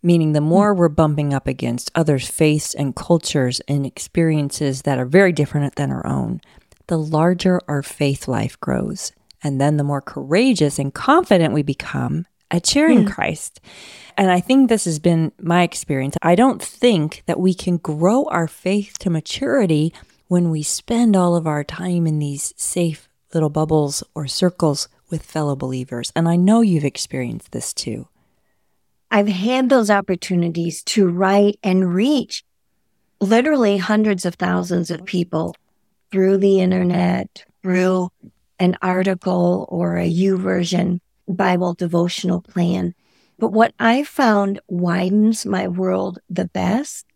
meaning 0.02 0.32
the 0.32 0.40
more 0.40 0.74
we're 0.74 0.88
bumping 0.88 1.32
up 1.32 1.46
against 1.46 1.90
others' 1.94 2.28
faiths 2.28 2.74
and 2.74 2.96
cultures 2.96 3.60
and 3.68 3.86
experiences 3.86 4.82
that 4.82 4.98
are 4.98 5.06
very 5.06 5.32
different 5.32 5.76
than 5.76 5.90
our 5.90 6.06
own, 6.06 6.40
the 6.90 6.98
larger 6.98 7.60
our 7.68 7.82
faith 7.82 8.26
life 8.26 8.58
grows. 8.60 9.12
And 9.42 9.60
then 9.60 9.78
the 9.78 9.84
more 9.84 10.02
courageous 10.02 10.78
and 10.78 10.92
confident 10.92 11.54
we 11.54 11.62
become 11.62 12.26
at 12.50 12.66
sharing 12.66 13.04
mm. 13.04 13.12
Christ. 13.12 13.60
And 14.16 14.28
I 14.28 14.40
think 14.40 14.68
this 14.68 14.84
has 14.86 14.98
been 14.98 15.30
my 15.40 15.62
experience. 15.62 16.16
I 16.20 16.34
don't 16.34 16.60
think 16.60 17.22
that 17.26 17.38
we 17.38 17.54
can 17.54 17.76
grow 17.76 18.24
our 18.24 18.48
faith 18.48 18.98
to 18.98 19.08
maturity 19.08 19.94
when 20.26 20.50
we 20.50 20.64
spend 20.64 21.14
all 21.14 21.36
of 21.36 21.46
our 21.46 21.62
time 21.62 22.08
in 22.08 22.18
these 22.18 22.52
safe 22.56 23.08
little 23.32 23.50
bubbles 23.50 24.02
or 24.16 24.26
circles 24.26 24.88
with 25.10 25.22
fellow 25.22 25.54
believers. 25.54 26.12
And 26.16 26.28
I 26.28 26.34
know 26.34 26.60
you've 26.60 26.84
experienced 26.84 27.52
this 27.52 27.72
too. 27.72 28.08
I've 29.12 29.28
had 29.28 29.68
those 29.68 29.90
opportunities 29.90 30.82
to 30.84 31.08
write 31.08 31.58
and 31.62 31.94
reach 31.94 32.44
literally 33.20 33.78
hundreds 33.78 34.24
of 34.24 34.34
thousands 34.34 34.90
of 34.90 35.04
people 35.04 35.54
through 36.10 36.38
the 36.38 36.60
internet, 36.60 37.44
through 37.62 38.10
an 38.58 38.76
article 38.82 39.66
or 39.68 39.96
a 39.96 40.10
YouVersion 40.10 41.00
Bible 41.28 41.74
devotional 41.74 42.42
plan. 42.42 42.94
But 43.38 43.52
what 43.52 43.72
I 43.78 44.04
found 44.04 44.60
widens 44.68 45.46
my 45.46 45.66
world 45.66 46.18
the 46.28 46.46
best 46.46 47.06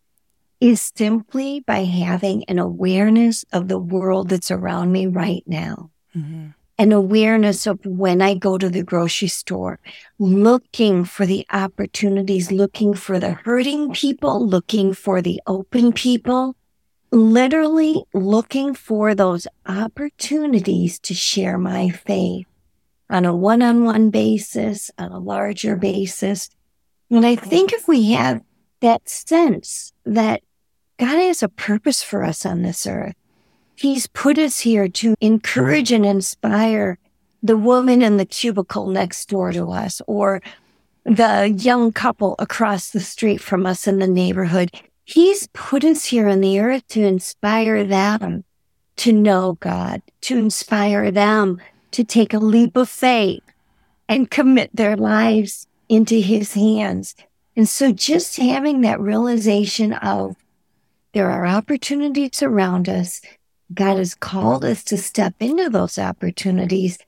is 0.61 0.91
simply 0.97 1.61
by 1.61 1.85
having 1.85 2.45
an 2.45 2.59
awareness 2.59 3.45
of 3.53 3.69
the 3.69 3.79
world 3.79 4.31
that's 4.31 4.51
around 4.51 4.93
me 4.93 5.07
right 5.07 5.43
now. 5.47 5.91
Mm-hmm. 6.17 6.49
An 6.79 6.93
awareness 6.93 7.67
of 7.67 7.79
when 7.85 8.23
I 8.23 8.35
go 8.35 8.59
to 8.59 8.69
the 8.69 8.83
grocery 8.83 9.29
store, 9.29 9.79
looking 10.19 11.05
for 11.05 11.27
the 11.27 11.47
opportunities, 11.53 12.51
looking 12.51 12.95
for 12.95 13.21
the 13.21 13.33
hurting 13.33 13.93
people, 13.93 14.45
looking 14.45 14.95
for 14.95 15.21
the 15.21 15.41
open 15.47 15.93
people, 15.93 16.57
literally 17.15 18.05
looking 18.13 18.75
for 18.75 19.15
those 19.15 19.47
opportunities 19.67 20.99
to 21.01 21.15
share 21.15 21.57
my 21.57 21.89
faith 21.89 22.47
on 23.09 23.25
a 23.25 23.35
one 23.35 23.63
on 23.63 23.85
one 23.85 24.11
basis, 24.11 24.91
on 24.99 25.13
a 25.13 25.19
larger 25.19 25.77
basis. 25.77 26.51
And 27.11 27.25
I 27.25 27.37
think 27.37 27.73
if 27.73 27.87
we 27.87 28.13
have 28.13 28.43
that 28.81 29.09
sense 29.09 29.93
that 30.05 30.43
God 30.99 31.19
has 31.19 31.43
a 31.43 31.49
purpose 31.49 32.03
for 32.03 32.25
us 32.25 32.45
on 32.45 32.63
this 32.63 32.87
earth, 32.87 33.15
He's 33.77 34.07
put 34.07 34.39
us 34.39 34.61
here 34.61 34.89
to 34.89 35.15
encourage 35.21 35.91
and 35.91 36.07
inspire 36.07 36.99
the 37.43 37.57
woman 37.57 38.03
in 38.03 38.17
the 38.17 38.25
cubicle 38.25 38.87
next 38.87 39.29
door 39.29 39.53
to 39.53 39.71
us 39.71 40.01
or 40.07 40.41
the 41.05 41.55
young 41.57 41.93
couple 41.93 42.37
across 42.39 42.91
the 42.91 43.01
street 43.01 43.39
from 43.39 43.67
us 43.67 43.87
in 43.87 43.99
the 43.99 44.07
neighborhood. 44.07 44.71
He's 45.05 45.49
put 45.53 45.85
us 45.85 46.07
here 46.07 46.29
on 46.29 46.41
the 46.41 46.61
earth 46.61 46.87
to 46.89 47.03
inspire 47.03 47.85
them 47.85 48.45
to 48.97 49.13
know 49.13 49.59
God, 49.61 50.03
to 50.23 50.39
inspire 50.39 51.11
them 51.11 51.61
to 51.91 52.05
take 52.05 52.33
a 52.33 52.39
leap 52.39 52.77
of 52.77 52.89
faith 52.89 53.43
and 54.09 54.31
commit 54.31 54.71
their 54.75 54.97
lives 54.97 55.67
into 55.89 56.21
his 56.21 56.55
hands. 56.55 57.15
And 57.57 57.69
so 57.69 57.93
just 57.93 58.37
having 58.37 58.81
that 58.81 59.01
realization 59.01 59.93
of 59.93 60.37
there 61.13 61.31
are 61.31 61.47
opportunities 61.47 62.43
around 62.43 62.89
us. 62.89 63.21
God 63.73 63.99
has 63.99 64.15
called 64.15 64.65
us 64.65 64.83
to 64.85 64.97
step 64.97 65.35
into 65.41 65.71
those 65.71 65.99
opportunities. 65.99 66.99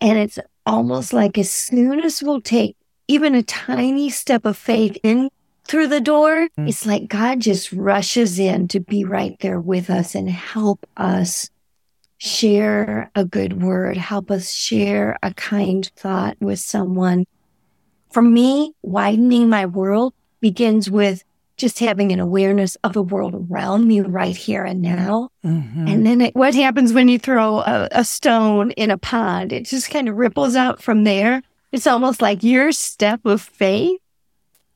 And 0.00 0.18
it's 0.18 0.38
almost 0.64 1.12
like 1.12 1.36
as 1.36 1.50
soon 1.50 2.00
as 2.00 2.22
we'll 2.22 2.40
take 2.40 2.76
even 3.08 3.34
a 3.34 3.42
tiny 3.42 4.08
step 4.10 4.44
of 4.44 4.56
faith 4.56 4.96
in 5.02 5.30
through 5.70 5.86
the 5.86 6.00
door, 6.00 6.48
mm. 6.58 6.68
it's 6.68 6.84
like 6.84 7.06
God 7.06 7.38
just 7.38 7.72
rushes 7.72 8.40
in 8.40 8.66
to 8.68 8.80
be 8.80 9.04
right 9.04 9.36
there 9.38 9.60
with 9.60 9.88
us 9.88 10.16
and 10.16 10.28
help 10.28 10.84
us 10.96 11.48
share 12.18 13.08
a 13.14 13.24
good 13.24 13.62
word, 13.62 13.96
help 13.96 14.32
us 14.32 14.50
share 14.50 15.16
a 15.22 15.32
kind 15.32 15.88
thought 15.94 16.36
with 16.40 16.58
someone. 16.58 17.24
For 18.10 18.20
me, 18.20 18.74
widening 18.82 19.48
my 19.48 19.64
world 19.64 20.12
begins 20.40 20.90
with 20.90 21.22
just 21.56 21.78
having 21.78 22.10
an 22.10 22.18
awareness 22.18 22.76
of 22.82 22.94
the 22.94 23.02
world 23.02 23.34
around 23.34 23.86
me 23.86 24.00
right 24.00 24.36
here 24.36 24.64
and 24.64 24.82
now. 24.82 25.28
Mm-hmm. 25.44 25.86
And 25.86 26.04
then 26.04 26.20
it, 26.20 26.34
what 26.34 26.54
happens 26.54 26.92
when 26.92 27.08
you 27.08 27.18
throw 27.18 27.60
a, 27.60 27.88
a 27.92 28.04
stone 28.04 28.72
in 28.72 28.90
a 28.90 28.98
pond? 28.98 29.52
It 29.52 29.66
just 29.66 29.88
kind 29.88 30.08
of 30.08 30.16
ripples 30.16 30.56
out 30.56 30.82
from 30.82 31.04
there. 31.04 31.42
It's 31.70 31.86
almost 31.86 32.20
like 32.20 32.42
your 32.42 32.72
step 32.72 33.24
of 33.24 33.40
faith 33.40 34.00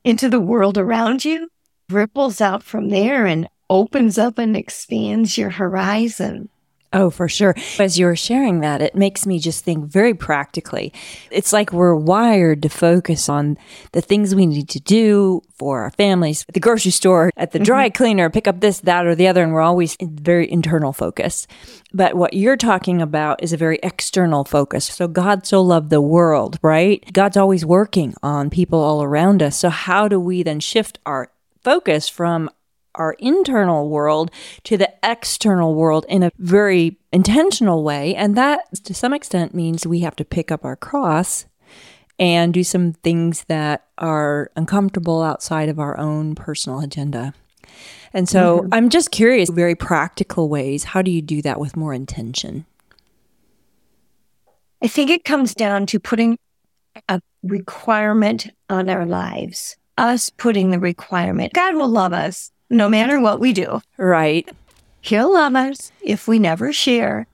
into 0.05 0.29
the 0.29 0.39
world 0.39 0.77
around 0.77 1.25
you 1.25 1.49
ripples 1.89 2.39
out 2.39 2.63
from 2.63 2.89
there 2.89 3.25
and 3.25 3.49
opens 3.69 4.17
up 4.17 4.37
and 4.37 4.55
expands 4.55 5.37
your 5.37 5.49
horizon. 5.49 6.47
Oh, 6.95 7.09
for 7.09 7.27
sure. 7.27 7.53
As 7.77 7.99
you 7.99 8.05
were 8.05 8.15
sharing 8.15 8.61
that, 8.61 8.81
it 8.81 8.95
makes 8.95 9.25
me 9.25 9.37
just 9.37 9.65
think 9.65 9.85
very 9.85 10.13
practically. 10.13 10.93
It's 11.29 11.51
like 11.51 11.73
we're 11.73 11.93
wired 11.93 12.61
to 12.61 12.69
focus 12.69 13.27
on 13.27 13.57
the 13.91 13.99
things 13.99 14.33
we 14.33 14.45
need 14.45 14.69
to 14.69 14.79
do 14.79 15.41
for 15.55 15.81
our 15.81 15.91
families, 15.91 16.45
at 16.47 16.53
the 16.53 16.61
grocery 16.61 16.91
store, 16.91 17.31
at 17.35 17.51
the 17.51 17.59
dry 17.59 17.89
mm-hmm. 17.89 17.97
cleaner, 17.97 18.29
pick 18.29 18.47
up 18.47 18.61
this, 18.61 18.79
that, 18.79 19.05
or 19.05 19.13
the 19.13 19.27
other. 19.27 19.43
And 19.43 19.51
we're 19.51 19.59
always 19.59 19.95
in 19.95 20.15
very 20.15 20.49
internal 20.49 20.93
focus. 20.93 21.47
But 21.93 22.15
what 22.15 22.33
you're 22.33 22.55
talking 22.55 23.01
about 23.01 23.43
is 23.43 23.51
a 23.51 23.57
very 23.57 23.77
external 23.83 24.45
focus. 24.45 24.85
So 24.85 25.09
God 25.09 25.45
so 25.45 25.61
loved 25.61 25.89
the 25.89 26.01
world, 26.01 26.59
right? 26.61 27.03
God's 27.11 27.35
always 27.35 27.65
working 27.65 28.13
on 28.23 28.49
people 28.49 28.79
all 28.79 29.03
around 29.03 29.43
us. 29.43 29.57
So 29.57 29.67
how 29.69 30.07
do 30.07 30.17
we 30.17 30.43
then 30.43 30.61
shift 30.61 30.99
our 31.05 31.29
focus 31.61 32.07
from 32.07 32.49
our 32.95 33.13
internal 33.19 33.89
world 33.89 34.31
to 34.63 34.77
the 34.77 34.91
external 35.03 35.75
world 35.75 36.05
in 36.09 36.23
a 36.23 36.31
very 36.37 36.97
intentional 37.11 37.83
way. 37.83 38.15
And 38.15 38.35
that, 38.35 38.61
to 38.83 38.93
some 38.93 39.13
extent, 39.13 39.53
means 39.53 39.85
we 39.85 40.01
have 40.01 40.15
to 40.17 40.25
pick 40.25 40.51
up 40.51 40.65
our 40.65 40.75
cross 40.75 41.45
and 42.17 42.53
do 42.53 42.63
some 42.63 42.93
things 42.93 43.43
that 43.45 43.85
are 43.97 44.49
uncomfortable 44.55 45.21
outside 45.21 45.69
of 45.69 45.79
our 45.79 45.99
own 45.99 46.35
personal 46.35 46.79
agenda. 46.79 47.33
And 48.13 48.29
so 48.29 48.59
mm-hmm. 48.59 48.73
I'm 48.73 48.89
just 48.89 49.11
curious, 49.11 49.49
very 49.49 49.75
practical 49.75 50.47
ways. 50.47 50.85
How 50.85 51.01
do 51.01 51.11
you 51.11 51.21
do 51.21 51.41
that 51.41 51.59
with 51.59 51.75
more 51.75 51.93
intention? 51.93 52.65
I 54.81 54.87
think 54.87 55.09
it 55.09 55.25
comes 55.25 55.53
down 55.53 55.85
to 55.87 55.99
putting 55.99 56.37
a 57.09 57.19
requirement 57.43 58.49
on 58.69 58.89
our 58.89 59.05
lives, 59.05 59.75
us 59.97 60.29
putting 60.29 60.71
the 60.71 60.79
requirement. 60.79 61.53
God 61.53 61.75
will 61.75 61.89
love 61.89 62.13
us 62.13 62.51
no 62.69 62.89
matter 62.89 63.19
what 63.19 63.39
we 63.39 63.53
do. 63.53 63.81
Right. 63.97 64.49
He'll 65.01 65.33
love 65.33 65.55
us 65.55 65.91
if 66.01 66.27
we 66.27 66.39
never 66.39 66.73
share. 66.73 67.27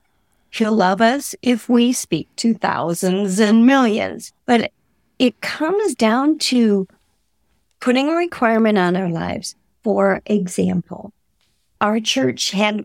He'll 0.50 0.76
love 0.76 1.00
us 1.00 1.34
if 1.40 1.68
we 1.68 1.92
speak 1.92 2.28
to 2.36 2.54
thousands 2.54 3.40
and 3.40 3.64
millions. 3.66 4.32
But 4.44 4.70
it 5.18 5.40
comes 5.40 5.94
down 5.94 6.38
to 6.38 6.86
putting 7.80 8.08
a 8.08 8.16
requirement 8.16 8.76
on 8.76 8.96
our 8.96 9.08
lives. 9.08 9.54
For 9.82 10.20
example, 10.26 11.12
our 11.80 11.98
church 11.98 12.50
had 12.50 12.84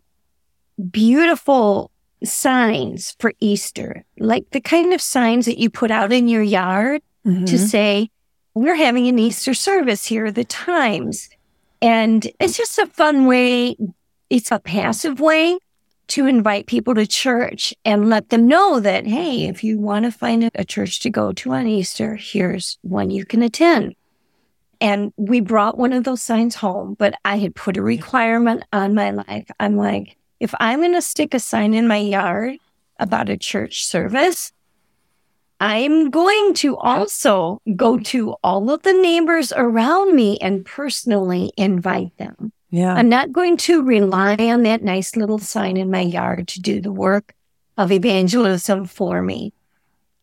beautiful 0.91 1.91
signs 2.23 3.15
for 3.19 3.33
Easter, 3.39 4.03
like 4.17 4.49
the 4.51 4.61
kind 4.61 4.93
of 4.93 5.01
signs 5.01 5.45
that 5.45 5.59
you 5.59 5.69
put 5.69 5.91
out 5.91 6.11
in 6.11 6.27
your 6.27 6.41
yard 6.41 7.01
mm-hmm. 7.25 7.45
to 7.45 7.57
say, 7.57 8.09
we're 8.53 8.75
having 8.75 9.07
an 9.07 9.19
Easter 9.19 9.53
service 9.53 10.05
here 10.05 10.31
the 10.31 10.43
times. 10.43 11.29
And 11.81 12.27
it's 12.39 12.57
just 12.57 12.77
a 12.79 12.87
fun 12.87 13.25
way. 13.25 13.75
It's 14.29 14.51
a 14.51 14.59
passive 14.59 15.19
way 15.19 15.57
to 16.07 16.25
invite 16.25 16.67
people 16.67 16.95
to 16.95 17.05
church 17.05 17.73
and 17.83 18.09
let 18.09 18.29
them 18.29 18.47
know 18.47 18.79
that, 18.79 19.05
hey, 19.05 19.45
if 19.45 19.63
you 19.63 19.79
want 19.79 20.05
to 20.05 20.11
find 20.11 20.49
a 20.55 20.65
church 20.65 20.99
to 21.01 21.09
go 21.09 21.33
to 21.33 21.53
on 21.53 21.67
Easter, 21.67 22.15
here's 22.15 22.77
one 22.81 23.09
you 23.09 23.25
can 23.25 23.41
attend. 23.41 23.93
And 24.79 25.11
we 25.17 25.39
brought 25.39 25.77
one 25.77 25.91
of 25.91 26.03
those 26.03 26.21
signs 26.21 26.55
home, 26.55 26.95
but 26.97 27.15
I 27.25 27.37
had 27.37 27.55
put 27.55 27.77
a 27.77 27.81
requirement 27.81 28.63
on 28.71 28.93
my 28.93 29.11
life. 29.11 29.49
I'm 29.59 29.75
like, 29.75 30.17
if 30.39 30.53
I'm 30.59 30.79
going 30.79 30.93
to 30.93 31.01
stick 31.01 31.33
a 31.33 31.39
sign 31.39 31.73
in 31.73 31.87
my 31.87 31.97
yard 31.97 32.57
about 32.99 33.29
a 33.29 33.37
church 33.37 33.85
service, 33.85 34.51
I'm 35.59 36.11
going 36.11 36.53
to 36.55 36.77
also 36.77 37.61
go 37.75 37.97
to 37.97 38.35
all 38.43 38.69
of 38.69 38.83
the 38.83 38.93
neighbors 38.93 39.51
around 39.55 40.15
me 40.15 40.37
and 40.39 40.65
personally 40.65 41.51
invite 41.57 42.15
them. 42.17 42.51
Yeah. 42.69 42.93
I'm 42.93 43.09
not 43.09 43.31
going 43.31 43.57
to 43.57 43.81
rely 43.81 44.35
on 44.35 44.63
that 44.63 44.83
nice 44.83 45.15
little 45.15 45.39
sign 45.39 45.77
in 45.77 45.89
my 45.89 46.01
yard 46.01 46.47
to 46.49 46.61
do 46.61 46.81
the 46.81 46.91
work 46.91 47.33
of 47.77 47.91
evangelism 47.91 48.85
for 48.85 49.21
me. 49.21 49.53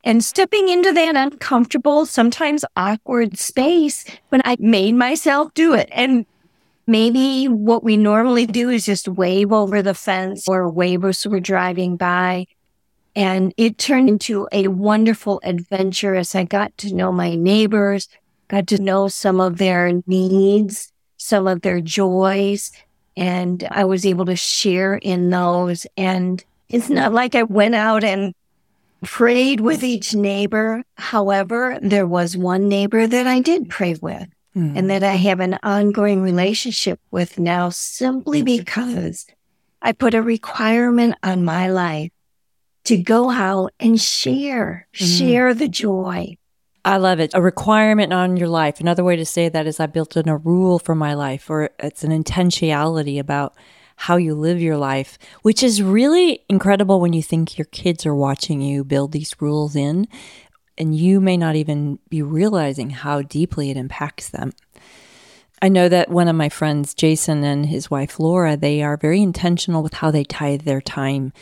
And 0.04 0.22
stepping 0.22 0.68
into 0.68 0.92
that 0.92 1.16
uncomfortable, 1.16 2.04
sometimes 2.04 2.64
awkward 2.76 3.38
space, 3.38 4.04
when 4.28 4.42
I 4.44 4.56
made 4.60 4.92
myself 4.92 5.54
do 5.54 5.72
it. 5.72 5.88
And 5.90 6.26
maybe 6.86 7.48
what 7.48 7.82
we 7.82 7.96
normally 7.96 8.44
do 8.44 8.68
is 8.68 8.84
just 8.84 9.08
wave 9.08 9.50
over 9.50 9.80
the 9.80 9.94
fence 9.94 10.46
or 10.46 10.68
wave 10.68 11.04
as 11.04 11.26
we're 11.26 11.40
driving 11.40 11.96
by. 11.96 12.46
And 13.16 13.54
it 13.56 13.78
turned 13.78 14.08
into 14.08 14.48
a 14.50 14.68
wonderful 14.68 15.40
adventure 15.44 16.14
as 16.14 16.34
I 16.34 16.44
got 16.44 16.76
to 16.78 16.94
know 16.94 17.12
my 17.12 17.36
neighbors, 17.36 18.08
got 18.48 18.66
to 18.68 18.82
know 18.82 19.08
some 19.08 19.40
of 19.40 19.58
their 19.58 20.00
needs, 20.06 20.92
some 21.16 21.46
of 21.46 21.62
their 21.62 21.80
joys, 21.80 22.72
and 23.16 23.66
I 23.70 23.84
was 23.84 24.04
able 24.04 24.24
to 24.26 24.36
share 24.36 24.96
in 24.96 25.30
those. 25.30 25.86
And 25.96 26.44
it's 26.68 26.90
not 26.90 27.12
like 27.12 27.34
I 27.34 27.44
went 27.44 27.76
out 27.76 28.02
and 28.02 28.34
prayed 29.04 29.60
with 29.60 29.84
each 29.84 30.14
neighbor. 30.14 30.82
However, 30.96 31.78
there 31.80 32.06
was 32.06 32.36
one 32.36 32.68
neighbor 32.68 33.06
that 33.06 33.26
I 33.26 33.40
did 33.40 33.68
pray 33.68 33.94
with 34.00 34.26
mm. 34.56 34.76
and 34.76 34.90
that 34.90 35.02
I 35.02 35.14
have 35.14 35.40
an 35.40 35.58
ongoing 35.62 36.22
relationship 36.22 37.00
with 37.10 37.38
now 37.38 37.68
simply 37.68 38.42
because 38.42 39.26
I 39.82 39.92
put 39.92 40.14
a 40.14 40.22
requirement 40.22 41.16
on 41.22 41.44
my 41.44 41.68
life 41.68 42.10
to 42.84 42.96
go 42.96 43.30
out 43.30 43.72
and 43.80 44.00
share, 44.00 44.86
mm. 44.94 45.18
share 45.18 45.54
the 45.54 45.68
joy. 45.68 46.36
I 46.84 46.98
love 46.98 47.18
it. 47.18 47.30
A 47.34 47.40
requirement 47.40 48.12
on 48.12 48.36
your 48.36 48.48
life. 48.48 48.78
Another 48.78 49.02
way 49.02 49.16
to 49.16 49.24
say 49.24 49.48
that 49.48 49.66
is 49.66 49.80
I 49.80 49.86
built 49.86 50.16
in 50.16 50.28
a 50.28 50.36
rule 50.36 50.78
for 50.78 50.94
my 50.94 51.14
life, 51.14 51.48
or 51.48 51.70
it's 51.78 52.04
an 52.04 52.10
intentionality 52.10 53.18
about 53.18 53.54
how 53.96 54.16
you 54.16 54.34
live 54.34 54.60
your 54.60 54.76
life, 54.76 55.18
which 55.42 55.62
is 55.62 55.82
really 55.82 56.44
incredible 56.48 57.00
when 57.00 57.12
you 57.12 57.22
think 57.22 57.56
your 57.56 57.66
kids 57.66 58.04
are 58.04 58.14
watching 58.14 58.60
you 58.60 58.84
build 58.84 59.12
these 59.12 59.34
rules 59.40 59.76
in, 59.76 60.06
and 60.76 60.94
you 60.94 61.20
may 61.20 61.36
not 61.36 61.56
even 61.56 61.98
be 62.10 62.20
realizing 62.20 62.90
how 62.90 63.22
deeply 63.22 63.70
it 63.70 63.76
impacts 63.76 64.28
them. 64.28 64.52
I 65.62 65.68
know 65.68 65.88
that 65.88 66.10
one 66.10 66.28
of 66.28 66.36
my 66.36 66.50
friends, 66.50 66.92
Jason, 66.92 67.44
and 67.44 67.64
his 67.64 67.90
wife 67.90 68.20
Laura, 68.20 68.56
they 68.56 68.82
are 68.82 68.98
very 68.98 69.22
intentional 69.22 69.82
with 69.82 69.94
how 69.94 70.10
they 70.10 70.24
tithe 70.24 70.62
their 70.62 70.82
time 70.82 71.32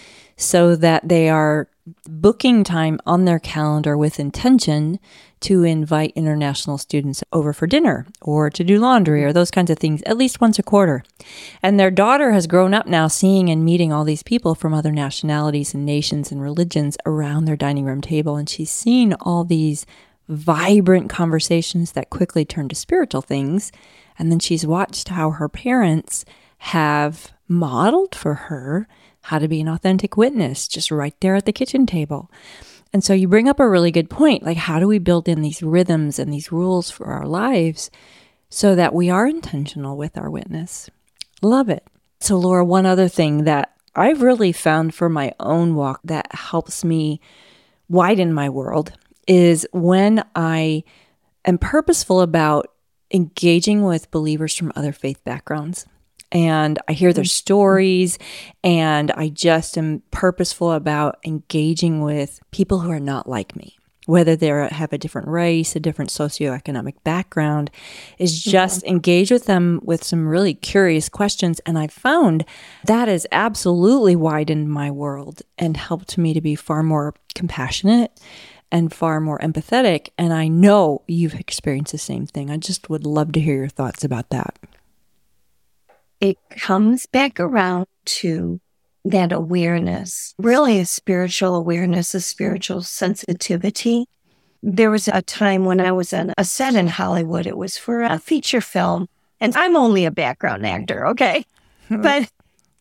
so 0.43 0.77
that 0.77 1.09
they 1.09 1.29
are 1.29 1.69
booking 2.07 2.63
time 2.63 3.01
on 3.07 3.25
their 3.25 3.41
calendar 3.41 3.97
with 3.97 4.21
intention 4.21 5.01
to 5.41 5.65
invite 5.65 6.13
international 6.15 6.79
students 6.79 7.25
over 7.33 7.53
for 7.53 7.67
dinner 7.67 8.07
or 8.21 8.49
to 8.49 8.63
do 8.63 8.79
laundry 8.79 9.25
or 9.25 9.33
those 9.33 9.51
kinds 9.51 9.71
of 9.71 9.79
things 9.79 10.01
at 10.03 10.17
least 10.17 10.41
once 10.41 10.59
a 10.59 10.63
quarter. 10.63 11.03
And 11.63 11.81
their 11.81 11.91
daughter 11.91 12.31
has 12.31 12.47
grown 12.47 12.73
up 12.73 12.87
now 12.87 13.09
seeing 13.09 13.49
and 13.49 13.65
meeting 13.65 13.93
all 13.93 14.05
these 14.05 14.23
people 14.23 14.55
from 14.55 14.73
other 14.73 14.93
nationalities 14.93 15.75
and 15.75 15.85
nations 15.85 16.31
and 16.31 16.41
religions 16.41 16.97
around 17.05 17.45
their 17.45 17.57
dining 17.57 17.85
room 17.85 18.01
table. 18.01 18.37
And 18.37 18.49
she's 18.49 18.71
seen 18.71 19.15
all 19.15 19.43
these 19.43 19.85
vibrant 20.29 21.11
conversations 21.11 21.93
that 21.93 22.11
quickly 22.11 22.45
turn 22.45 22.69
to 22.69 22.77
spiritual 22.77 23.23
things. 23.23 23.73
And 24.19 24.31
then 24.31 24.39
she's 24.39 24.65
watched 24.65 25.09
how 25.09 25.31
her 25.31 25.49
parents 25.49 26.25
have 26.59 27.33
modeled 27.49 28.15
for 28.15 28.35
her 28.35 28.87
how 29.23 29.39
to 29.39 29.49
be 29.49 29.61
an 29.61 29.69
authentic 29.69 30.17
witness 30.17 30.69
just 30.69 30.91
right 30.91 31.15
there 31.21 31.35
at 31.35 31.47
the 31.47 31.53
kitchen 31.53 31.87
table. 31.87 32.31
And 32.93 33.03
so 33.03 33.15
you 33.15 33.29
bring 33.29 33.49
up 33.49 33.59
a 33.59 33.69
really 33.69 33.91
good 33.91 34.11
point. 34.11 34.43
Like, 34.43 34.59
how 34.59 34.79
do 34.79 34.87
we 34.87 34.99
build 34.99 35.29
in 35.29 35.41
these 35.41 35.63
rhythms 35.63 36.19
and 36.19 36.33
these 36.33 36.53
rules 36.53 36.91
for 36.91 37.07
our 37.07 37.27
lives 37.27 37.91
so 38.51 38.75
that 38.75 38.95
we 38.95 39.09
are 39.09 39.27
intentional 39.27 39.97
with 39.97 40.19
our 40.19 40.29
witness? 40.29 40.91
Love 41.41 41.69
it. 41.71 41.87
So, 42.21 42.37
Laura, 42.37 42.65
one 42.65 42.85
other 42.85 43.09
thing 43.09 43.45
that 43.45 43.75
I've 43.95 44.23
really 44.23 44.53
found 44.53 44.95
for 44.95 45.09
my 45.09 45.33
own 45.41 45.75
walk 45.75 46.01
that 46.05 46.35
helps 46.35 46.85
me 46.85 47.21
widen 47.89 48.33
my 48.33 48.49
world 48.49 48.93
is 49.27 49.67
when 49.73 50.25
I 50.35 50.85
am 51.45 51.59
purposeful 51.59 52.21
about 52.21 52.69
engaging 53.11 53.83
with 53.83 54.11
believers 54.11 54.57
from 54.57 54.73
other 54.75 54.93
faith 54.93 55.23
backgrounds 55.25 55.87
and 56.33 56.79
I 56.89 56.95
hear 56.95 57.13
their 57.13 57.23
mm-hmm. 57.23 57.29
stories 57.29 58.19
and 58.65 59.11
I 59.13 59.29
just 59.29 59.79
am 59.79 60.03
purposeful 60.11 60.73
about 60.73 61.19
engaging 61.25 62.01
with 62.01 62.41
people 62.51 62.81
who 62.81 62.91
are 62.91 63.01
not 63.01 63.29
like 63.29 63.55
me. 63.55 63.77
Whether 64.07 64.35
they 64.35 64.49
have 64.49 64.93
a 64.93 64.99
different 64.99 65.29
race, 65.29 65.77
a 65.77 65.81
different 65.81 66.11
socioeconomic 66.11 66.95
background, 67.05 67.71
is 68.19 68.41
mm-hmm. 68.41 68.51
just 68.51 68.81
mm-hmm. 68.81 68.95
engage 68.95 69.31
with 69.31 69.45
them 69.45 69.79
with 69.85 70.03
some 70.03 70.27
really 70.27 70.55
curious 70.55 71.09
questions. 71.09 71.61
And 71.61 71.79
I 71.79 71.87
found 71.87 72.45
that 72.85 73.07
has 73.07 73.29
absolutely 73.31 74.17
widened 74.17 74.73
my 74.73 74.91
world 74.91 75.43
and 75.57 75.77
helped 75.77 76.19
me 76.19 76.35
to 76.35 76.41
be 76.41 76.57
far 76.57 76.83
more 76.83 77.15
compassionate 77.37 78.19
and 78.73 78.93
far 78.93 79.21
more 79.21 79.39
empathetic. 79.39 80.09
And 80.19 80.33
I 80.33 80.49
know 80.49 81.03
you've 81.07 81.35
experienced 81.35 81.93
the 81.93 81.99
same 81.99 82.27
thing. 82.27 82.51
I 82.51 82.57
just 82.57 82.91
would 82.91 83.07
love 83.07 83.33
to 83.33 83.41
hear 83.41 83.57
your 83.57 83.69
thoughts 83.69 84.03
about 84.03 84.31
that 84.31 84.59
it 86.23 86.39
comes 86.51 87.05
back 87.07 87.41
around 87.41 87.87
to 88.05 88.61
that 89.05 89.33
awareness, 89.33 90.35
really 90.39 90.79
a 90.79 90.87
spiritual 90.87 91.57
awareness, 91.57 92.15
a 92.15 92.21
spiritual 92.21 92.81
sensitivity. 92.81 94.07
There 94.63 94.93
was 94.93 95.09
a 95.09 95.21
time 95.21 95.65
when 95.65 95.81
I 95.81 95.91
was 95.91 96.13
on 96.13 96.33
a 96.39 96.45
set 96.45 96.77
in 96.77 96.87
Hollywood. 96.87 97.49
It 97.49 97.57
was 97.57 97.77
for 97.77 98.03
a 98.03 98.21
feature 98.21 98.61
film, 98.61 99.09
and 99.41 99.57
I'm 99.57 99.75
only 99.75 100.05
a 100.05 100.13
background 100.13 100.65
actor, 100.65 101.09
okay? 101.09 101.45
but 101.91 102.31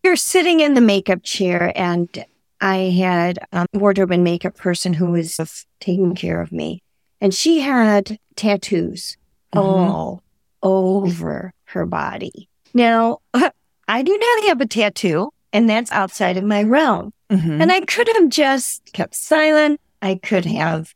you're 0.04 0.16
sitting 0.16 0.60
in 0.60 0.76
the 0.76 0.82
makeup 0.82 1.24
chair, 1.24 1.74
and 1.76 2.24
I 2.62 2.76
had 2.76 3.40
a 3.52 3.66
wardrobe 3.74 4.12
and 4.12 4.24
makeup 4.24 4.56
person 4.56 4.94
who 4.94 5.08
was 5.08 5.66
taking 5.80 6.14
care 6.14 6.42
of 6.42 6.52
me, 6.52 6.84
and 7.20 7.34
she 7.34 7.62
had 7.62 8.20
tattoos 8.36 9.18
mm-hmm. 9.52 9.68
all 9.68 10.22
over 10.62 11.54
her 11.66 11.88
body. 11.88 12.48
Now, 12.74 13.20
I 13.88 14.02
do 14.02 14.18
not 14.18 14.48
have 14.48 14.62
a 14.62 14.66
tattoo, 14.66 15.32
and 15.52 15.70
that's 15.70 15.92
outside 15.92 16.38
of 16.38 16.44
my 16.44 16.64
realm. 16.64 17.14
Mm-hmm. 17.30 17.62
And 17.62 17.72
I 17.72 17.82
could 17.82 18.10
have 18.16 18.30
just 18.30 18.92
kept 18.94 19.16
silent. 19.16 19.80
I 20.02 20.16
could 20.16 20.46
have 20.46 20.94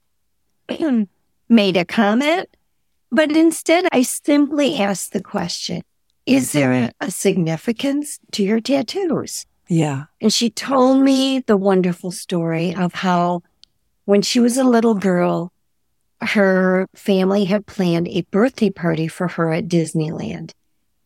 made 1.50 1.78
a 1.78 1.86
comment, 1.86 2.50
but 3.12 3.32
instead 3.32 3.86
I 3.92 4.02
simply 4.02 4.78
asked 4.78 5.14
the 5.14 5.22
question 5.22 5.84
Is 6.26 6.52
there 6.52 6.74
a, 6.74 6.92
a 7.00 7.12
significance 7.12 8.20
to 8.32 8.44
your 8.44 8.60
tattoos? 8.60 9.46
Yeah. 9.68 10.06
And 10.22 10.34
she 10.34 10.50
told 10.50 11.02
me 11.02 11.40
the 11.40 11.58
wonderful 11.58 12.12
story 12.12 12.76
of 12.76 12.94
how 12.94 13.42
when 14.06 14.22
she 14.22 14.40
was 14.40 14.58
a 14.58 14.64
little 14.64 14.94
girl, 14.94 15.52
her 16.22 16.88
family 16.96 17.46
had 17.46 17.66
planned 17.66 18.08
a 18.08 18.22
birthday 18.32 18.70
party 18.70 19.08
for 19.08 19.28
her 19.30 19.52
at 19.52 19.68
Disneyland. 19.68 20.52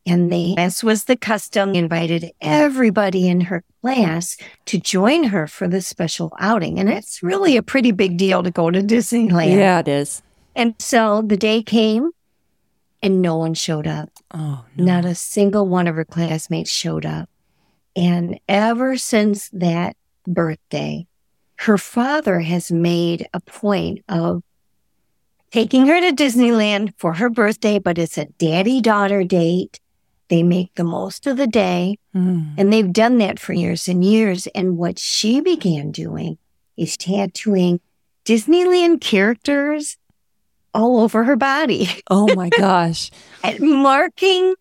And 0.09 0.31
they, 0.31 0.55
as 0.57 0.83
was 0.83 1.03
the 1.03 1.15
custom, 1.15 1.75
invited 1.75 2.31
everybody 2.41 3.27
in 3.27 3.41
her 3.41 3.63
class 3.81 4.37
to 4.65 4.79
join 4.79 5.25
her 5.25 5.45
for 5.45 5.67
this 5.67 5.87
special 5.87 6.33
outing. 6.39 6.79
And 6.79 6.89
it's 6.89 7.21
really 7.21 7.57
a 7.57 7.61
pretty 7.61 7.91
big 7.91 8.17
deal 8.17 8.41
to 8.41 8.49
go 8.49 8.71
to 8.71 8.81
Disneyland. 8.81 9.55
Yeah, 9.55 9.79
it 9.79 9.87
is. 9.87 10.23
And 10.55 10.73
so 10.79 11.21
the 11.21 11.37
day 11.37 11.61
came 11.61 12.09
and 13.03 13.21
no 13.21 13.37
one 13.37 13.53
showed 13.53 13.85
up. 13.85 14.09
Oh, 14.31 14.65
no. 14.75 14.83
Not 14.83 15.05
a 15.05 15.13
single 15.13 15.67
one 15.67 15.87
of 15.87 15.95
her 15.95 16.05
classmates 16.05 16.71
showed 16.71 17.05
up. 17.05 17.29
And 17.95 18.39
ever 18.49 18.97
since 18.97 19.49
that 19.49 19.95
birthday, 20.25 21.05
her 21.57 21.77
father 21.77 22.39
has 22.39 22.71
made 22.71 23.27
a 23.33 23.39
point 23.41 24.03
of 24.09 24.41
taking 25.51 25.87
her 25.87 26.01
to 26.01 26.11
Disneyland 26.11 26.93
for 26.97 27.13
her 27.13 27.29
birthday, 27.29 27.77
but 27.79 27.97
it's 27.97 28.17
a 28.17 28.25
daddy 28.25 28.81
daughter 28.81 29.23
date. 29.23 29.79
They 30.29 30.43
make 30.43 30.75
the 30.75 30.83
most 30.83 31.27
of 31.27 31.37
the 31.37 31.47
day. 31.47 31.97
Mm. 32.15 32.53
And 32.57 32.71
they've 32.71 32.91
done 32.91 33.17
that 33.17 33.39
for 33.39 33.53
years 33.53 33.87
and 33.87 34.03
years. 34.05 34.47
And 34.47 34.77
what 34.77 34.99
she 34.99 35.41
began 35.41 35.91
doing 35.91 36.37
is 36.77 36.95
tattooing 36.95 37.81
Disneyland 38.25 39.01
characters 39.01 39.97
all 40.73 41.01
over 41.01 41.23
her 41.23 41.35
body. 41.35 41.89
Oh 42.09 42.33
my 42.35 42.49
gosh. 42.57 43.09
and 43.43 43.59
marking 43.59 44.55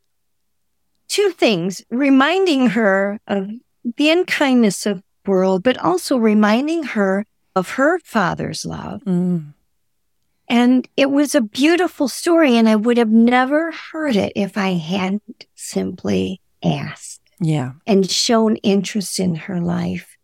two 1.08 1.30
things, 1.30 1.84
reminding 1.90 2.68
her 2.70 3.20
of 3.26 3.50
the 3.96 4.10
unkindness 4.10 4.86
of 4.86 5.02
world, 5.26 5.62
but 5.62 5.76
also 5.78 6.16
reminding 6.16 6.82
her 6.82 7.26
of 7.54 7.70
her 7.70 7.98
father's 8.00 8.64
love. 8.64 9.02
Mm. 9.04 9.52
And 10.48 10.88
it 10.96 11.10
was 11.10 11.34
a 11.34 11.40
beautiful 11.40 12.08
story, 12.08 12.56
and 12.56 12.68
I 12.68 12.76
would 12.76 12.96
have 12.96 13.10
never 13.10 13.70
heard 13.70 14.16
it 14.16 14.32
if 14.34 14.56
I 14.56 14.70
hadn't 14.70 15.46
simply 15.54 16.40
asked. 16.64 17.20
Yeah. 17.40 17.72
And 17.86 18.10
shown 18.10 18.56
interest 18.56 19.20
in 19.20 19.34
her 19.34 19.60
life. 19.60 20.16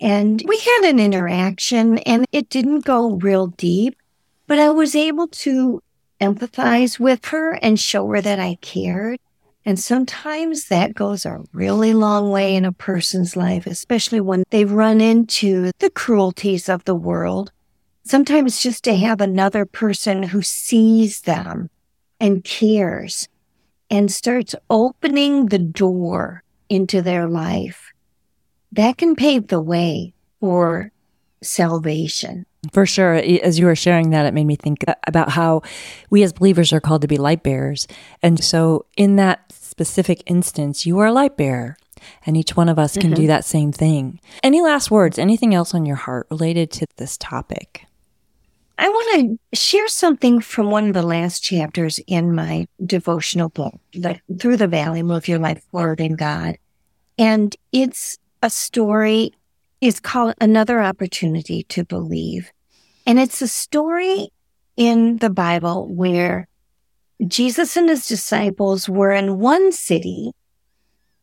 And 0.00 0.42
we 0.46 0.58
had 0.58 0.82
an 0.84 1.00
interaction, 1.00 1.98
and 1.98 2.24
it 2.30 2.48
didn't 2.48 2.84
go 2.84 3.14
real 3.14 3.48
deep, 3.48 3.96
but 4.46 4.58
I 4.58 4.70
was 4.70 4.94
able 4.94 5.28
to 5.28 5.82
empathize 6.20 6.98
with 7.00 7.26
her 7.26 7.52
and 7.54 7.78
show 7.78 8.08
her 8.08 8.20
that 8.20 8.38
I 8.38 8.56
cared. 8.60 9.18
And 9.66 9.80
sometimes 9.80 10.68
that 10.68 10.94
goes 10.94 11.24
a 11.24 11.40
really 11.52 11.94
long 11.94 12.30
way 12.30 12.54
in 12.54 12.64
a 12.64 12.72
person's 12.72 13.34
life, 13.34 13.66
especially 13.66 14.20
when 14.20 14.44
they 14.50 14.64
run 14.64 15.00
into 15.00 15.70
the 15.78 15.90
cruelties 15.90 16.68
of 16.68 16.84
the 16.84 16.94
world 16.94 17.50
sometimes 18.04 18.62
just 18.62 18.84
to 18.84 18.94
have 18.94 19.20
another 19.20 19.64
person 19.64 20.22
who 20.22 20.42
sees 20.42 21.22
them 21.22 21.70
and 22.20 22.44
cares 22.44 23.28
and 23.90 24.10
starts 24.10 24.54
opening 24.70 25.46
the 25.46 25.58
door 25.58 26.42
into 26.68 27.02
their 27.02 27.28
life, 27.28 27.92
that 28.72 28.96
can 28.96 29.14
pave 29.14 29.48
the 29.48 29.60
way 29.60 30.14
for 30.40 30.90
salvation. 31.42 32.46
For 32.72 32.86
sure. 32.86 33.14
As 33.14 33.58
you 33.58 33.66
were 33.66 33.76
sharing 33.76 34.10
that, 34.10 34.26
it 34.26 34.34
made 34.34 34.46
me 34.46 34.56
think 34.56 34.84
about 35.06 35.30
how 35.30 35.62
we 36.10 36.22
as 36.22 36.32
believers 36.32 36.72
are 36.72 36.80
called 36.80 37.02
to 37.02 37.08
be 37.08 37.18
light 37.18 37.42
bearers. 37.42 37.86
And 38.22 38.42
so, 38.42 38.86
in 38.96 39.16
that 39.16 39.52
specific 39.52 40.22
instance, 40.26 40.86
you 40.86 40.98
are 40.98 41.06
a 41.06 41.12
light 41.12 41.36
bearer, 41.36 41.76
and 42.24 42.36
each 42.36 42.56
one 42.56 42.68
of 42.68 42.78
us 42.78 42.94
can 42.94 43.10
mm-hmm. 43.10 43.22
do 43.22 43.26
that 43.26 43.44
same 43.44 43.70
thing. 43.70 44.18
Any 44.42 44.62
last 44.62 44.90
words? 44.90 45.18
Anything 45.18 45.54
else 45.54 45.74
on 45.74 45.84
your 45.84 45.96
heart 45.96 46.26
related 46.30 46.70
to 46.72 46.86
this 46.96 47.18
topic? 47.18 47.86
I 48.76 48.88
want 48.88 49.40
to 49.52 49.56
share 49.56 49.86
something 49.88 50.40
from 50.40 50.70
one 50.70 50.88
of 50.88 50.94
the 50.94 51.02
last 51.02 51.40
chapters 51.40 52.00
in 52.06 52.34
my 52.34 52.66
devotional 52.84 53.48
book, 53.48 53.74
like 53.94 54.20
Through 54.38 54.56
the 54.56 54.66
Valley, 54.66 55.02
Move 55.02 55.28
Your 55.28 55.38
Life 55.38 55.62
Forward 55.70 56.00
in 56.00 56.16
God. 56.16 56.58
And 57.16 57.54
it's 57.70 58.18
a 58.42 58.50
story, 58.50 59.32
it's 59.80 60.00
called 60.00 60.34
Another 60.40 60.80
Opportunity 60.80 61.62
to 61.64 61.84
Believe. 61.84 62.50
And 63.06 63.20
it's 63.20 63.40
a 63.40 63.48
story 63.48 64.28
in 64.76 65.18
the 65.18 65.30
Bible 65.30 65.86
where 65.86 66.48
Jesus 67.26 67.76
and 67.76 67.88
his 67.88 68.08
disciples 68.08 68.88
were 68.88 69.12
in 69.12 69.38
one 69.38 69.70
city 69.70 70.32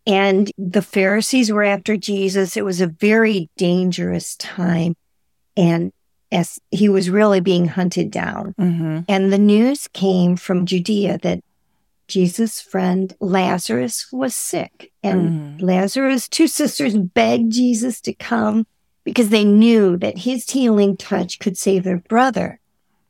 and 0.07 0.49
the 0.57 0.81
Pharisees 0.81 1.51
were 1.51 1.63
after 1.63 1.97
Jesus. 1.97 2.55
It 2.55 2.65
was 2.65 2.79
a 2.81 2.87
very 2.87 3.49
dangerous 3.57 4.35
time. 4.37 4.95
And 5.57 5.91
as 6.31 6.59
he 6.71 6.87
was 6.87 7.09
really 7.09 7.39
being 7.39 7.67
hunted 7.67 8.09
down. 8.09 8.53
Mm-hmm. 8.59 8.99
And 9.07 9.33
the 9.33 9.37
news 9.37 9.87
came 9.89 10.35
from 10.35 10.65
Judea 10.65 11.19
that 11.23 11.43
Jesus' 12.07 12.61
friend 12.61 13.15
Lazarus 13.19 14.07
was 14.11 14.35
sick. 14.35 14.91
And 15.03 15.59
mm. 15.59 15.61
Lazarus' 15.61 16.27
two 16.27 16.47
sisters 16.59 16.97
begged 16.97 17.51
Jesus 17.51 18.01
to 18.01 18.13
come 18.13 18.65
because 19.03 19.29
they 19.29 19.43
knew 19.43 19.97
that 19.97 20.19
his 20.19 20.49
healing 20.49 20.97
touch 20.97 21.39
could 21.39 21.57
save 21.57 21.83
their 21.83 21.97
brother. 21.97 22.59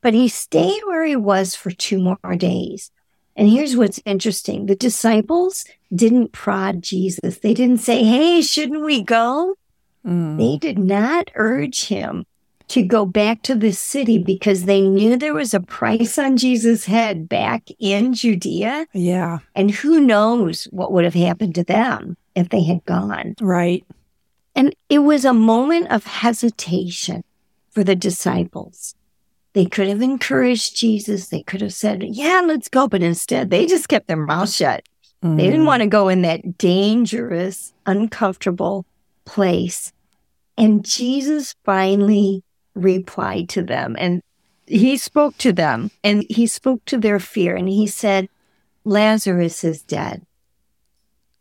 But 0.02 0.14
he 0.14 0.28
stayed 0.28 0.82
where 0.86 1.06
he 1.06 1.16
was 1.16 1.54
for 1.54 1.72
two 1.72 2.00
more 2.00 2.36
days. 2.36 2.92
And 3.36 3.50
here's 3.50 3.78
what's 3.78 4.02
interesting 4.06 4.66
the 4.66 4.76
disciples 4.76 5.66
didn't 5.94 6.32
prod 6.32 6.82
Jesus. 6.82 7.38
They 7.38 7.54
didn't 7.54 7.80
say, 7.80 8.04
Hey, 8.04 8.42
shouldn't 8.42 8.84
we 8.84 9.04
go? 9.04 9.56
Mm. 10.06 10.38
They 10.38 10.58
did 10.58 10.80
not 10.80 11.30
urge 11.36 11.86
him 11.86 12.26
to 12.72 12.82
go 12.82 13.06
back 13.06 13.42
to 13.44 13.56
the 13.56 13.72
city 13.72 14.18
because 14.18 14.64
they 14.64 14.82
knew 14.82 15.18
there 15.18 15.34
was 15.34 15.54
a 15.54 15.60
price 15.60 16.18
on 16.18 16.38
Jesus' 16.38 16.86
head 16.86 17.28
back 17.28 17.68
in 17.80 18.14
Judea. 18.14 18.88
Yeah. 18.94 19.40
And 19.56 19.72
who 19.72 20.00
knows 20.00 20.66
what 20.66 20.92
would 20.94 21.04
have 21.04 21.14
happened 21.14 21.56
to 21.56 21.64
them 21.64 22.16
if 22.34 22.50
they 22.50 22.64
had 22.64 22.86
gone. 22.86 23.36
Right. 23.42 23.86
And 24.56 24.74
it 24.90 25.00
was 25.00 25.26
a 25.26 25.34
moment 25.34 25.92
of 25.92 26.06
hesitation 26.06 27.24
for 27.70 27.84
the 27.84 27.96
disciples. 27.96 28.96
They 29.54 29.66
could 29.66 29.90
have 29.90 30.02
encouraged 30.02 30.78
Jesus. 30.78 31.28
They 31.28 31.44
could 31.44 31.62
have 31.62 31.74
said, 31.74 32.04
Yeah, 32.04 32.42
let's 32.46 32.70
go. 32.70 32.88
But 32.88 33.04
instead, 33.04 33.50
they 33.50 33.66
just 33.66 33.90
kept 33.90 34.08
their 34.08 34.16
mouth 34.16 34.50
shut. 34.50 34.88
Mm. 35.24 35.36
They 35.36 35.46
didn't 35.46 35.64
mm. 35.64 35.68
want 35.68 35.82
to 35.82 35.88
go 35.88 36.08
in 36.08 36.22
that 36.22 36.58
dangerous, 36.58 37.74
uncomfortable 37.86 38.86
place. 39.26 39.92
And 40.58 40.86
Jesus 40.86 41.56
finally 41.66 42.44
replied 42.76 43.50
to 43.50 43.62
them 43.62 43.96
and 44.00 44.22
he 44.66 44.98
spoke 44.98 45.38
to 45.38 45.52
them 45.52 45.92
and 46.04 46.24
he 46.30 46.48
spoke 46.48 46.84
to 46.86 46.98
their 46.98 47.20
fear 47.20 47.56
and 47.56 47.68
he 47.68 47.88
said, 47.88 48.30
Lazarus 48.84 49.64
is 49.64 49.82
dead. 49.82 50.26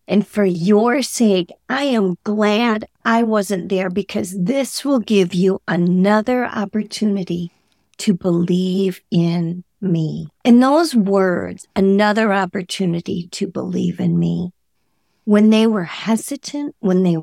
And 0.08 0.26
for 0.26 0.44
your 0.44 1.02
sake, 1.02 1.52
I 1.68 1.84
am 1.84 2.16
glad 2.24 2.86
I 3.04 3.22
wasn't 3.22 3.68
there 3.68 3.88
because 3.88 4.36
this 4.36 4.84
will 4.84 4.98
give 4.98 5.32
you 5.32 5.62
another 5.68 6.44
opportunity 6.46 7.52
to 7.98 8.14
believe 8.14 9.00
in 9.12 9.62
me. 9.80 10.28
And 10.44 10.60
those 10.60 10.96
words, 10.96 11.68
another 11.76 12.32
opportunity 12.32 13.28
to 13.28 13.46
believe 13.46 14.00
in 14.00 14.18
me, 14.18 14.52
when 15.24 15.50
they 15.50 15.66
were 15.66 15.84
hesitant, 15.84 16.74
when 16.80 17.04
they 17.04 17.18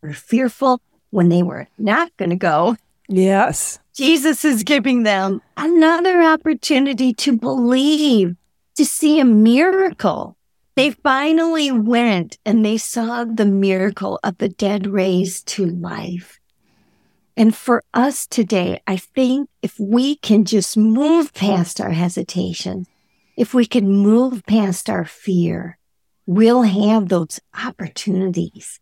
were 0.00 0.12
fearful, 0.14 0.80
when 1.10 1.28
they 1.28 1.42
were 1.42 1.68
not 1.76 2.16
going 2.16 2.30
to 2.30 2.36
go, 2.36 2.76
Yes. 3.16 3.78
Jesus 3.94 4.44
is 4.44 4.64
giving 4.64 5.04
them 5.04 5.40
another 5.56 6.20
opportunity 6.20 7.14
to 7.14 7.36
believe, 7.36 8.34
to 8.76 8.84
see 8.84 9.20
a 9.20 9.24
miracle. 9.24 10.36
They 10.74 10.90
finally 10.90 11.70
went 11.70 12.38
and 12.44 12.64
they 12.64 12.76
saw 12.76 13.24
the 13.24 13.46
miracle 13.46 14.18
of 14.24 14.38
the 14.38 14.48
dead 14.48 14.88
raised 14.88 15.46
to 15.48 15.64
life. 15.64 16.40
And 17.36 17.54
for 17.54 17.84
us 17.94 18.26
today, 18.26 18.80
I 18.88 18.96
think 18.96 19.48
if 19.62 19.78
we 19.78 20.16
can 20.16 20.44
just 20.44 20.76
move 20.76 21.32
past 21.34 21.80
our 21.80 21.92
hesitation, 21.92 22.86
if 23.36 23.54
we 23.54 23.64
can 23.64 23.88
move 23.88 24.44
past 24.44 24.90
our 24.90 25.04
fear, 25.04 25.78
we'll 26.26 26.62
have 26.62 27.08
those 27.10 27.38
opportunities, 27.64 28.80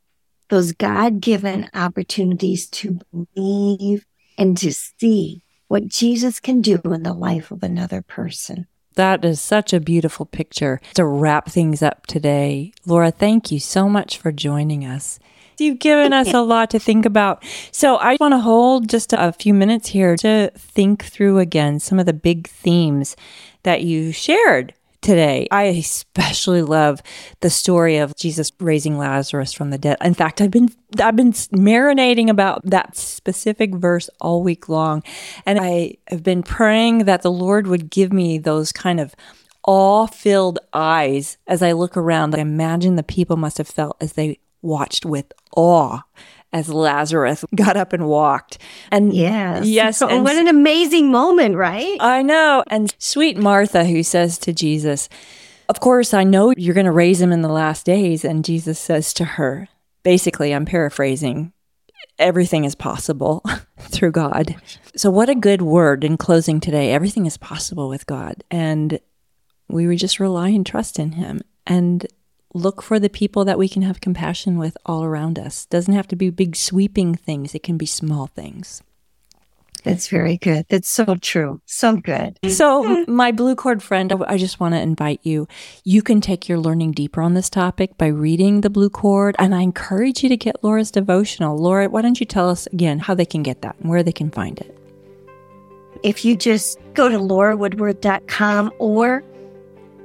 those 0.49 0.73
God 0.73 1.21
given 1.21 1.69
opportunities 1.75 2.67
to 2.69 2.99
believe 3.35 4.07
and 4.43 4.59
to 4.59 4.73
see 4.73 5.41
what 5.69 5.87
Jesus 5.87 6.41
can 6.41 6.61
do 6.63 6.81
in 6.85 7.05
the 7.05 7.13
life 7.15 7.53
of 7.53 7.63
another 7.63 8.03
person. 8.03 8.67
That 8.97 9.25
is 9.25 9.41
such 9.41 9.73
a 9.73 9.79
beautiful 9.79 10.27
picture. 10.27 10.81
To 10.95 11.05
wrap 11.05 11.49
things 11.49 11.81
up 11.81 12.09
today, 12.09 12.73
Laura, 12.85 13.13
thank 13.13 13.53
you 13.53 13.61
so 13.61 13.89
much 13.89 14.19
for 14.19 14.33
joining 14.33 14.85
us. 14.85 15.21
You've 15.59 15.79
given 15.79 16.13
us 16.13 16.35
a 16.35 16.41
lot 16.41 16.71
to 16.71 16.81
think 16.81 17.07
about. 17.07 17.45
So 17.71 17.97
I 17.97 18.17
want 18.19 18.33
to 18.33 18.41
hold 18.41 18.89
just 18.89 19.13
a 19.13 19.33
few 19.33 19.55
minutes 19.55 19.91
here 19.91 20.17
to 20.17 20.51
think 20.57 21.05
through 21.05 21.39
again 21.39 21.79
some 21.79 22.01
of 22.01 22.07
the 22.07 22.13
big 22.13 22.49
themes 22.49 23.15
that 23.63 23.83
you 23.83 24.11
shared 24.11 24.75
today. 25.03 25.47
I 25.51 25.65
especially 25.65 26.63
love 26.63 27.03
the 27.41 27.51
story 27.51 27.99
of 27.99 28.17
Jesus 28.17 28.51
raising 28.61 28.97
Lazarus 28.97 29.53
from 29.53 29.71
the 29.71 29.79
dead. 29.79 29.99
In 30.03 30.15
fact, 30.15 30.41
I've 30.41 30.51
been 30.51 30.71
I've 31.01 31.17
been 31.17 31.33
marinating 31.33 32.31
about 32.31 32.63
that 32.65 32.97
specific 32.97 33.75
verse 33.75 34.09
all 34.21 34.43
week 34.43 34.69
long, 34.69 35.03
and 35.45 35.59
I 35.61 35.97
have 36.09 36.23
been 36.23 36.43
praying 36.43 37.05
that 37.05 37.23
the 37.23 37.31
Lord 37.31 37.67
would 37.67 37.91
give 37.91 38.13
me 38.13 38.39
those 38.39 38.73
kind 38.73 39.01
of 39.01 39.15
awe-filled 39.65 40.59
eyes 40.73 41.37
as 41.47 41.63
I 41.63 41.73
look 41.73 41.97
around. 41.97 42.35
I 42.35 42.39
imagine 42.39 42.97
the 42.97 43.03
people 43.03 43.37
must 43.37 43.59
have 43.59 43.69
felt 43.69 43.97
as 44.01 44.15
they 44.15 44.39
watched 44.63 45.05
with 45.05 45.33
awe 45.57 46.03
as 46.53 46.69
Lazarus 46.69 47.45
got 47.55 47.77
up 47.77 47.93
and 47.93 48.07
walked. 48.07 48.59
And 48.91 49.13
yes, 49.13 49.67
yes, 49.67 49.99
so, 49.99 50.09
and 50.09 50.25
what 50.25 50.37
an 50.37 50.49
amazing 50.49 51.11
moment, 51.11 51.57
right? 51.57 51.97
I 52.01 52.23
know. 52.23 52.63
And 52.69 52.95
sweet 52.99 53.37
Martha, 53.37 53.85
who 53.85 54.03
says 54.03 54.39
to 54.39 54.53
Jesus, 54.53 55.09
Of 55.69 55.81
course, 55.81 56.15
I 56.15 56.25
know 56.25 56.53
you're 56.57 56.75
going 56.75 56.87
to 56.87 56.93
raise 56.93 57.21
him 57.21 57.33
in 57.33 57.43
the 57.43 57.49
last 57.49 57.87
days. 57.87 58.25
And 58.25 58.45
Jesus 58.45 58.79
says 58.79 59.13
to 59.15 59.25
her, 59.25 59.69
basically, 60.03 60.55
I'm 60.55 60.65
paraphrasing, 60.65 61.53
everything 62.19 62.65
is 62.65 62.75
possible 62.75 63.43
through 63.79 64.13
God. 64.13 64.57
So, 64.97 65.11
what 65.11 65.29
a 65.29 65.35
good 65.35 65.63
word 65.63 66.05
in 66.05 66.17
closing 66.17 66.61
today. 66.61 66.93
Everything 66.93 67.27
is 67.27 67.37
possible 67.37 67.89
with 67.89 68.07
God. 68.07 68.45
And 68.51 69.01
we 69.69 69.97
just 69.97 70.21
rely 70.21 70.51
and 70.51 70.67
trust 70.67 70.99
in 70.99 71.13
him. 71.13 71.41
And 71.67 72.07
look 72.55 72.83
for 72.83 72.99
the 72.99 73.09
people 73.09 73.45
that 73.45 73.59
we 73.59 73.69
can 73.69 73.83
have 73.83 74.01
compassion 74.01 74.59
with 74.59 74.77
all 74.85 75.05
around 75.05 75.39
us. 75.39 75.67
Doesn't 75.67 75.95
have 75.95 76.09
to 76.09 76.17
be 76.17 76.31
big 76.31 76.57
sweeping 76.57 77.15
things. 77.15 77.55
It 77.55 77.63
can 77.63 77.77
be 77.77 77.87
small 77.87 78.27
things. 78.27 78.83
That's 79.85 80.09
very 80.09 80.37
good. 80.37 80.67
That's 80.69 80.89
so 80.89 81.17
true. 81.17 81.61
So 81.67 81.97
good. 81.97 82.39
So, 82.49 83.05
my 83.09 83.33
blue 83.33 83.57
cord 83.57 83.83
friend, 83.83 84.13
I 84.27 84.37
just 84.37 84.61
want 84.61 84.75
to 84.75 84.81
invite 84.81 85.21
you. 85.25 85.49
You 85.85 86.03
can 86.03 86.21
take 86.21 86.49
your 86.49 86.59
learning 86.59 86.93
deeper 86.93 87.21
on 87.21 87.35
this 87.35 87.51
topic 87.51 87.99
by 87.99 88.07
reading 88.07 88.61
the 88.61 88.71
blue 88.71 88.91
cord, 88.91 89.35
and 89.39 89.55
I 89.55 89.63
encourage 89.63 90.23
you 90.23 90.29
to 90.29 90.37
get 90.37 90.63
Laura's 90.63 90.91
devotional. 90.91 91.57
Laura, 91.57 91.89
why 91.89 92.03
don't 92.03 92.21
you 92.21 92.27
tell 92.27 92.49
us 92.49 92.67
again 92.69 93.01
how 93.01 93.15
they 93.15 93.25
can 93.25 93.43
get 93.43 93.63
that 93.63 93.77
and 93.81 93.91
where 93.91 94.03
they 94.03 94.13
can 94.13 94.31
find 94.31 94.59
it? 94.61 94.77
If 96.05 96.25
you 96.25 96.37
just 96.37 96.79
go 96.95 97.09
to 97.09 97.19
laurawoodworth.com 97.19 98.73
or 98.79 99.25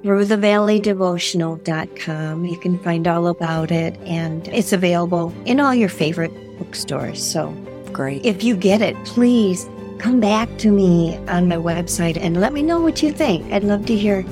throughthevalleydevotional.com. 0.04 2.46
You 2.46 2.58
can 2.58 2.80
find 2.80 3.08
all 3.08 3.28
about 3.28 3.72
it, 3.72 3.98
and 4.06 4.48
it's 4.50 4.74
available 4.74 5.34
in 5.46 5.60
all 5.60 5.74
your 5.74 5.90
favorite 5.90 6.32
bookstores. 6.58 7.24
So 7.24 7.52
great. 7.92 8.26
If 8.26 8.44
you 8.44 8.56
get 8.56 8.82
it, 8.82 8.96
please 9.06 9.68
come 10.00 10.20
back 10.20 10.58
to 10.60 10.72
me 10.72 11.18
on 11.28 11.48
my 11.48 11.56
website 11.56 12.18
and 12.18 12.40
let 12.40 12.54
me 12.54 12.62
know 12.62 12.80
what 12.80 13.02
you 13.02 13.12
think. 13.12 13.52
I'd 13.52 13.64
love 13.64 13.86
to 13.88 13.96
hear 13.96 14.24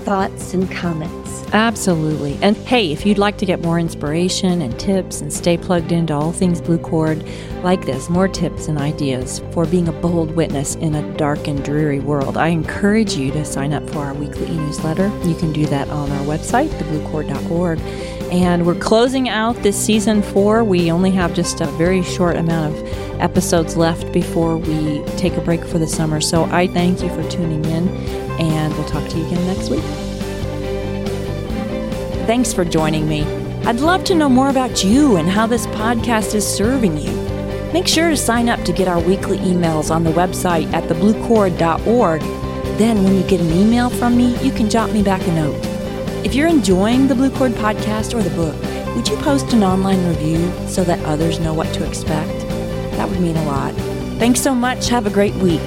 thoughts 0.00 0.54
and 0.54 0.70
comments. 0.70 1.23
Absolutely. 1.54 2.36
And 2.42 2.56
hey, 2.56 2.90
if 2.90 3.06
you'd 3.06 3.16
like 3.16 3.38
to 3.38 3.46
get 3.46 3.62
more 3.62 3.78
inspiration 3.78 4.60
and 4.60 4.76
tips 4.78 5.20
and 5.20 5.32
stay 5.32 5.56
plugged 5.56 5.92
into 5.92 6.12
all 6.12 6.32
things 6.32 6.60
Blue 6.60 6.78
Cord 6.78 7.24
like 7.62 7.86
this, 7.86 8.10
more 8.10 8.26
tips 8.26 8.66
and 8.66 8.76
ideas 8.76 9.40
for 9.52 9.64
being 9.64 9.86
a 9.86 9.92
bold 9.92 10.32
witness 10.32 10.74
in 10.74 10.96
a 10.96 11.16
dark 11.16 11.46
and 11.46 11.64
dreary 11.64 12.00
world, 12.00 12.36
I 12.36 12.48
encourage 12.48 13.14
you 13.14 13.30
to 13.30 13.44
sign 13.44 13.72
up 13.72 13.88
for 13.90 14.00
our 14.00 14.14
weekly 14.14 14.48
e 14.48 14.56
newsletter. 14.56 15.06
You 15.22 15.36
can 15.36 15.52
do 15.52 15.64
that 15.66 15.88
on 15.90 16.10
our 16.10 16.24
website, 16.24 16.70
thebluecord.org. 16.70 17.78
And 18.32 18.66
we're 18.66 18.74
closing 18.74 19.28
out 19.28 19.54
this 19.62 19.80
season 19.80 20.22
four. 20.22 20.64
We 20.64 20.90
only 20.90 21.12
have 21.12 21.34
just 21.34 21.60
a 21.60 21.66
very 21.66 22.02
short 22.02 22.34
amount 22.34 22.74
of 22.74 23.20
episodes 23.20 23.76
left 23.76 24.10
before 24.12 24.56
we 24.56 25.04
take 25.16 25.34
a 25.34 25.40
break 25.40 25.64
for 25.64 25.78
the 25.78 25.86
summer. 25.86 26.20
So 26.20 26.46
I 26.46 26.66
thank 26.66 27.00
you 27.00 27.10
for 27.10 27.22
tuning 27.30 27.64
in, 27.66 27.88
and 28.40 28.74
we'll 28.74 28.88
talk 28.88 29.08
to 29.08 29.18
you 29.18 29.26
again 29.26 29.46
next 29.46 29.70
week. 29.70 30.13
Thanks 32.26 32.54
for 32.54 32.64
joining 32.64 33.06
me. 33.06 33.22
I'd 33.66 33.80
love 33.80 34.02
to 34.04 34.14
know 34.14 34.30
more 34.30 34.48
about 34.48 34.82
you 34.82 35.16
and 35.16 35.28
how 35.28 35.46
this 35.46 35.66
podcast 35.66 36.34
is 36.34 36.46
serving 36.46 36.96
you. 36.96 37.12
Make 37.74 37.86
sure 37.86 38.08
to 38.08 38.16
sign 38.16 38.48
up 38.48 38.64
to 38.64 38.72
get 38.72 38.88
our 38.88 38.98
weekly 38.98 39.36
emails 39.38 39.90
on 39.90 40.04
the 40.04 40.10
website 40.10 40.72
at 40.72 40.84
thebluecord.org. 40.84 42.20
Then, 42.78 43.04
when 43.04 43.14
you 43.14 43.22
get 43.24 43.40
an 43.42 43.52
email 43.52 43.90
from 43.90 44.16
me, 44.16 44.38
you 44.42 44.52
can 44.52 44.70
jot 44.70 44.90
me 44.90 45.02
back 45.02 45.20
a 45.28 45.32
note. 45.32 45.60
If 46.24 46.34
you're 46.34 46.48
enjoying 46.48 47.08
the 47.08 47.14
Blue 47.14 47.30
Cord 47.30 47.52
podcast 47.52 48.14
or 48.14 48.22
the 48.22 48.34
book, 48.34 48.56
would 48.96 49.06
you 49.06 49.16
post 49.18 49.52
an 49.52 49.62
online 49.62 50.06
review 50.06 50.50
so 50.66 50.82
that 50.84 51.04
others 51.04 51.40
know 51.40 51.52
what 51.52 51.74
to 51.74 51.86
expect? 51.86 52.40
That 52.96 53.06
would 53.06 53.20
mean 53.20 53.36
a 53.36 53.44
lot. 53.44 53.74
Thanks 54.18 54.40
so 54.40 54.54
much. 54.54 54.88
Have 54.88 55.06
a 55.06 55.10
great 55.10 55.34
week. 55.34 55.60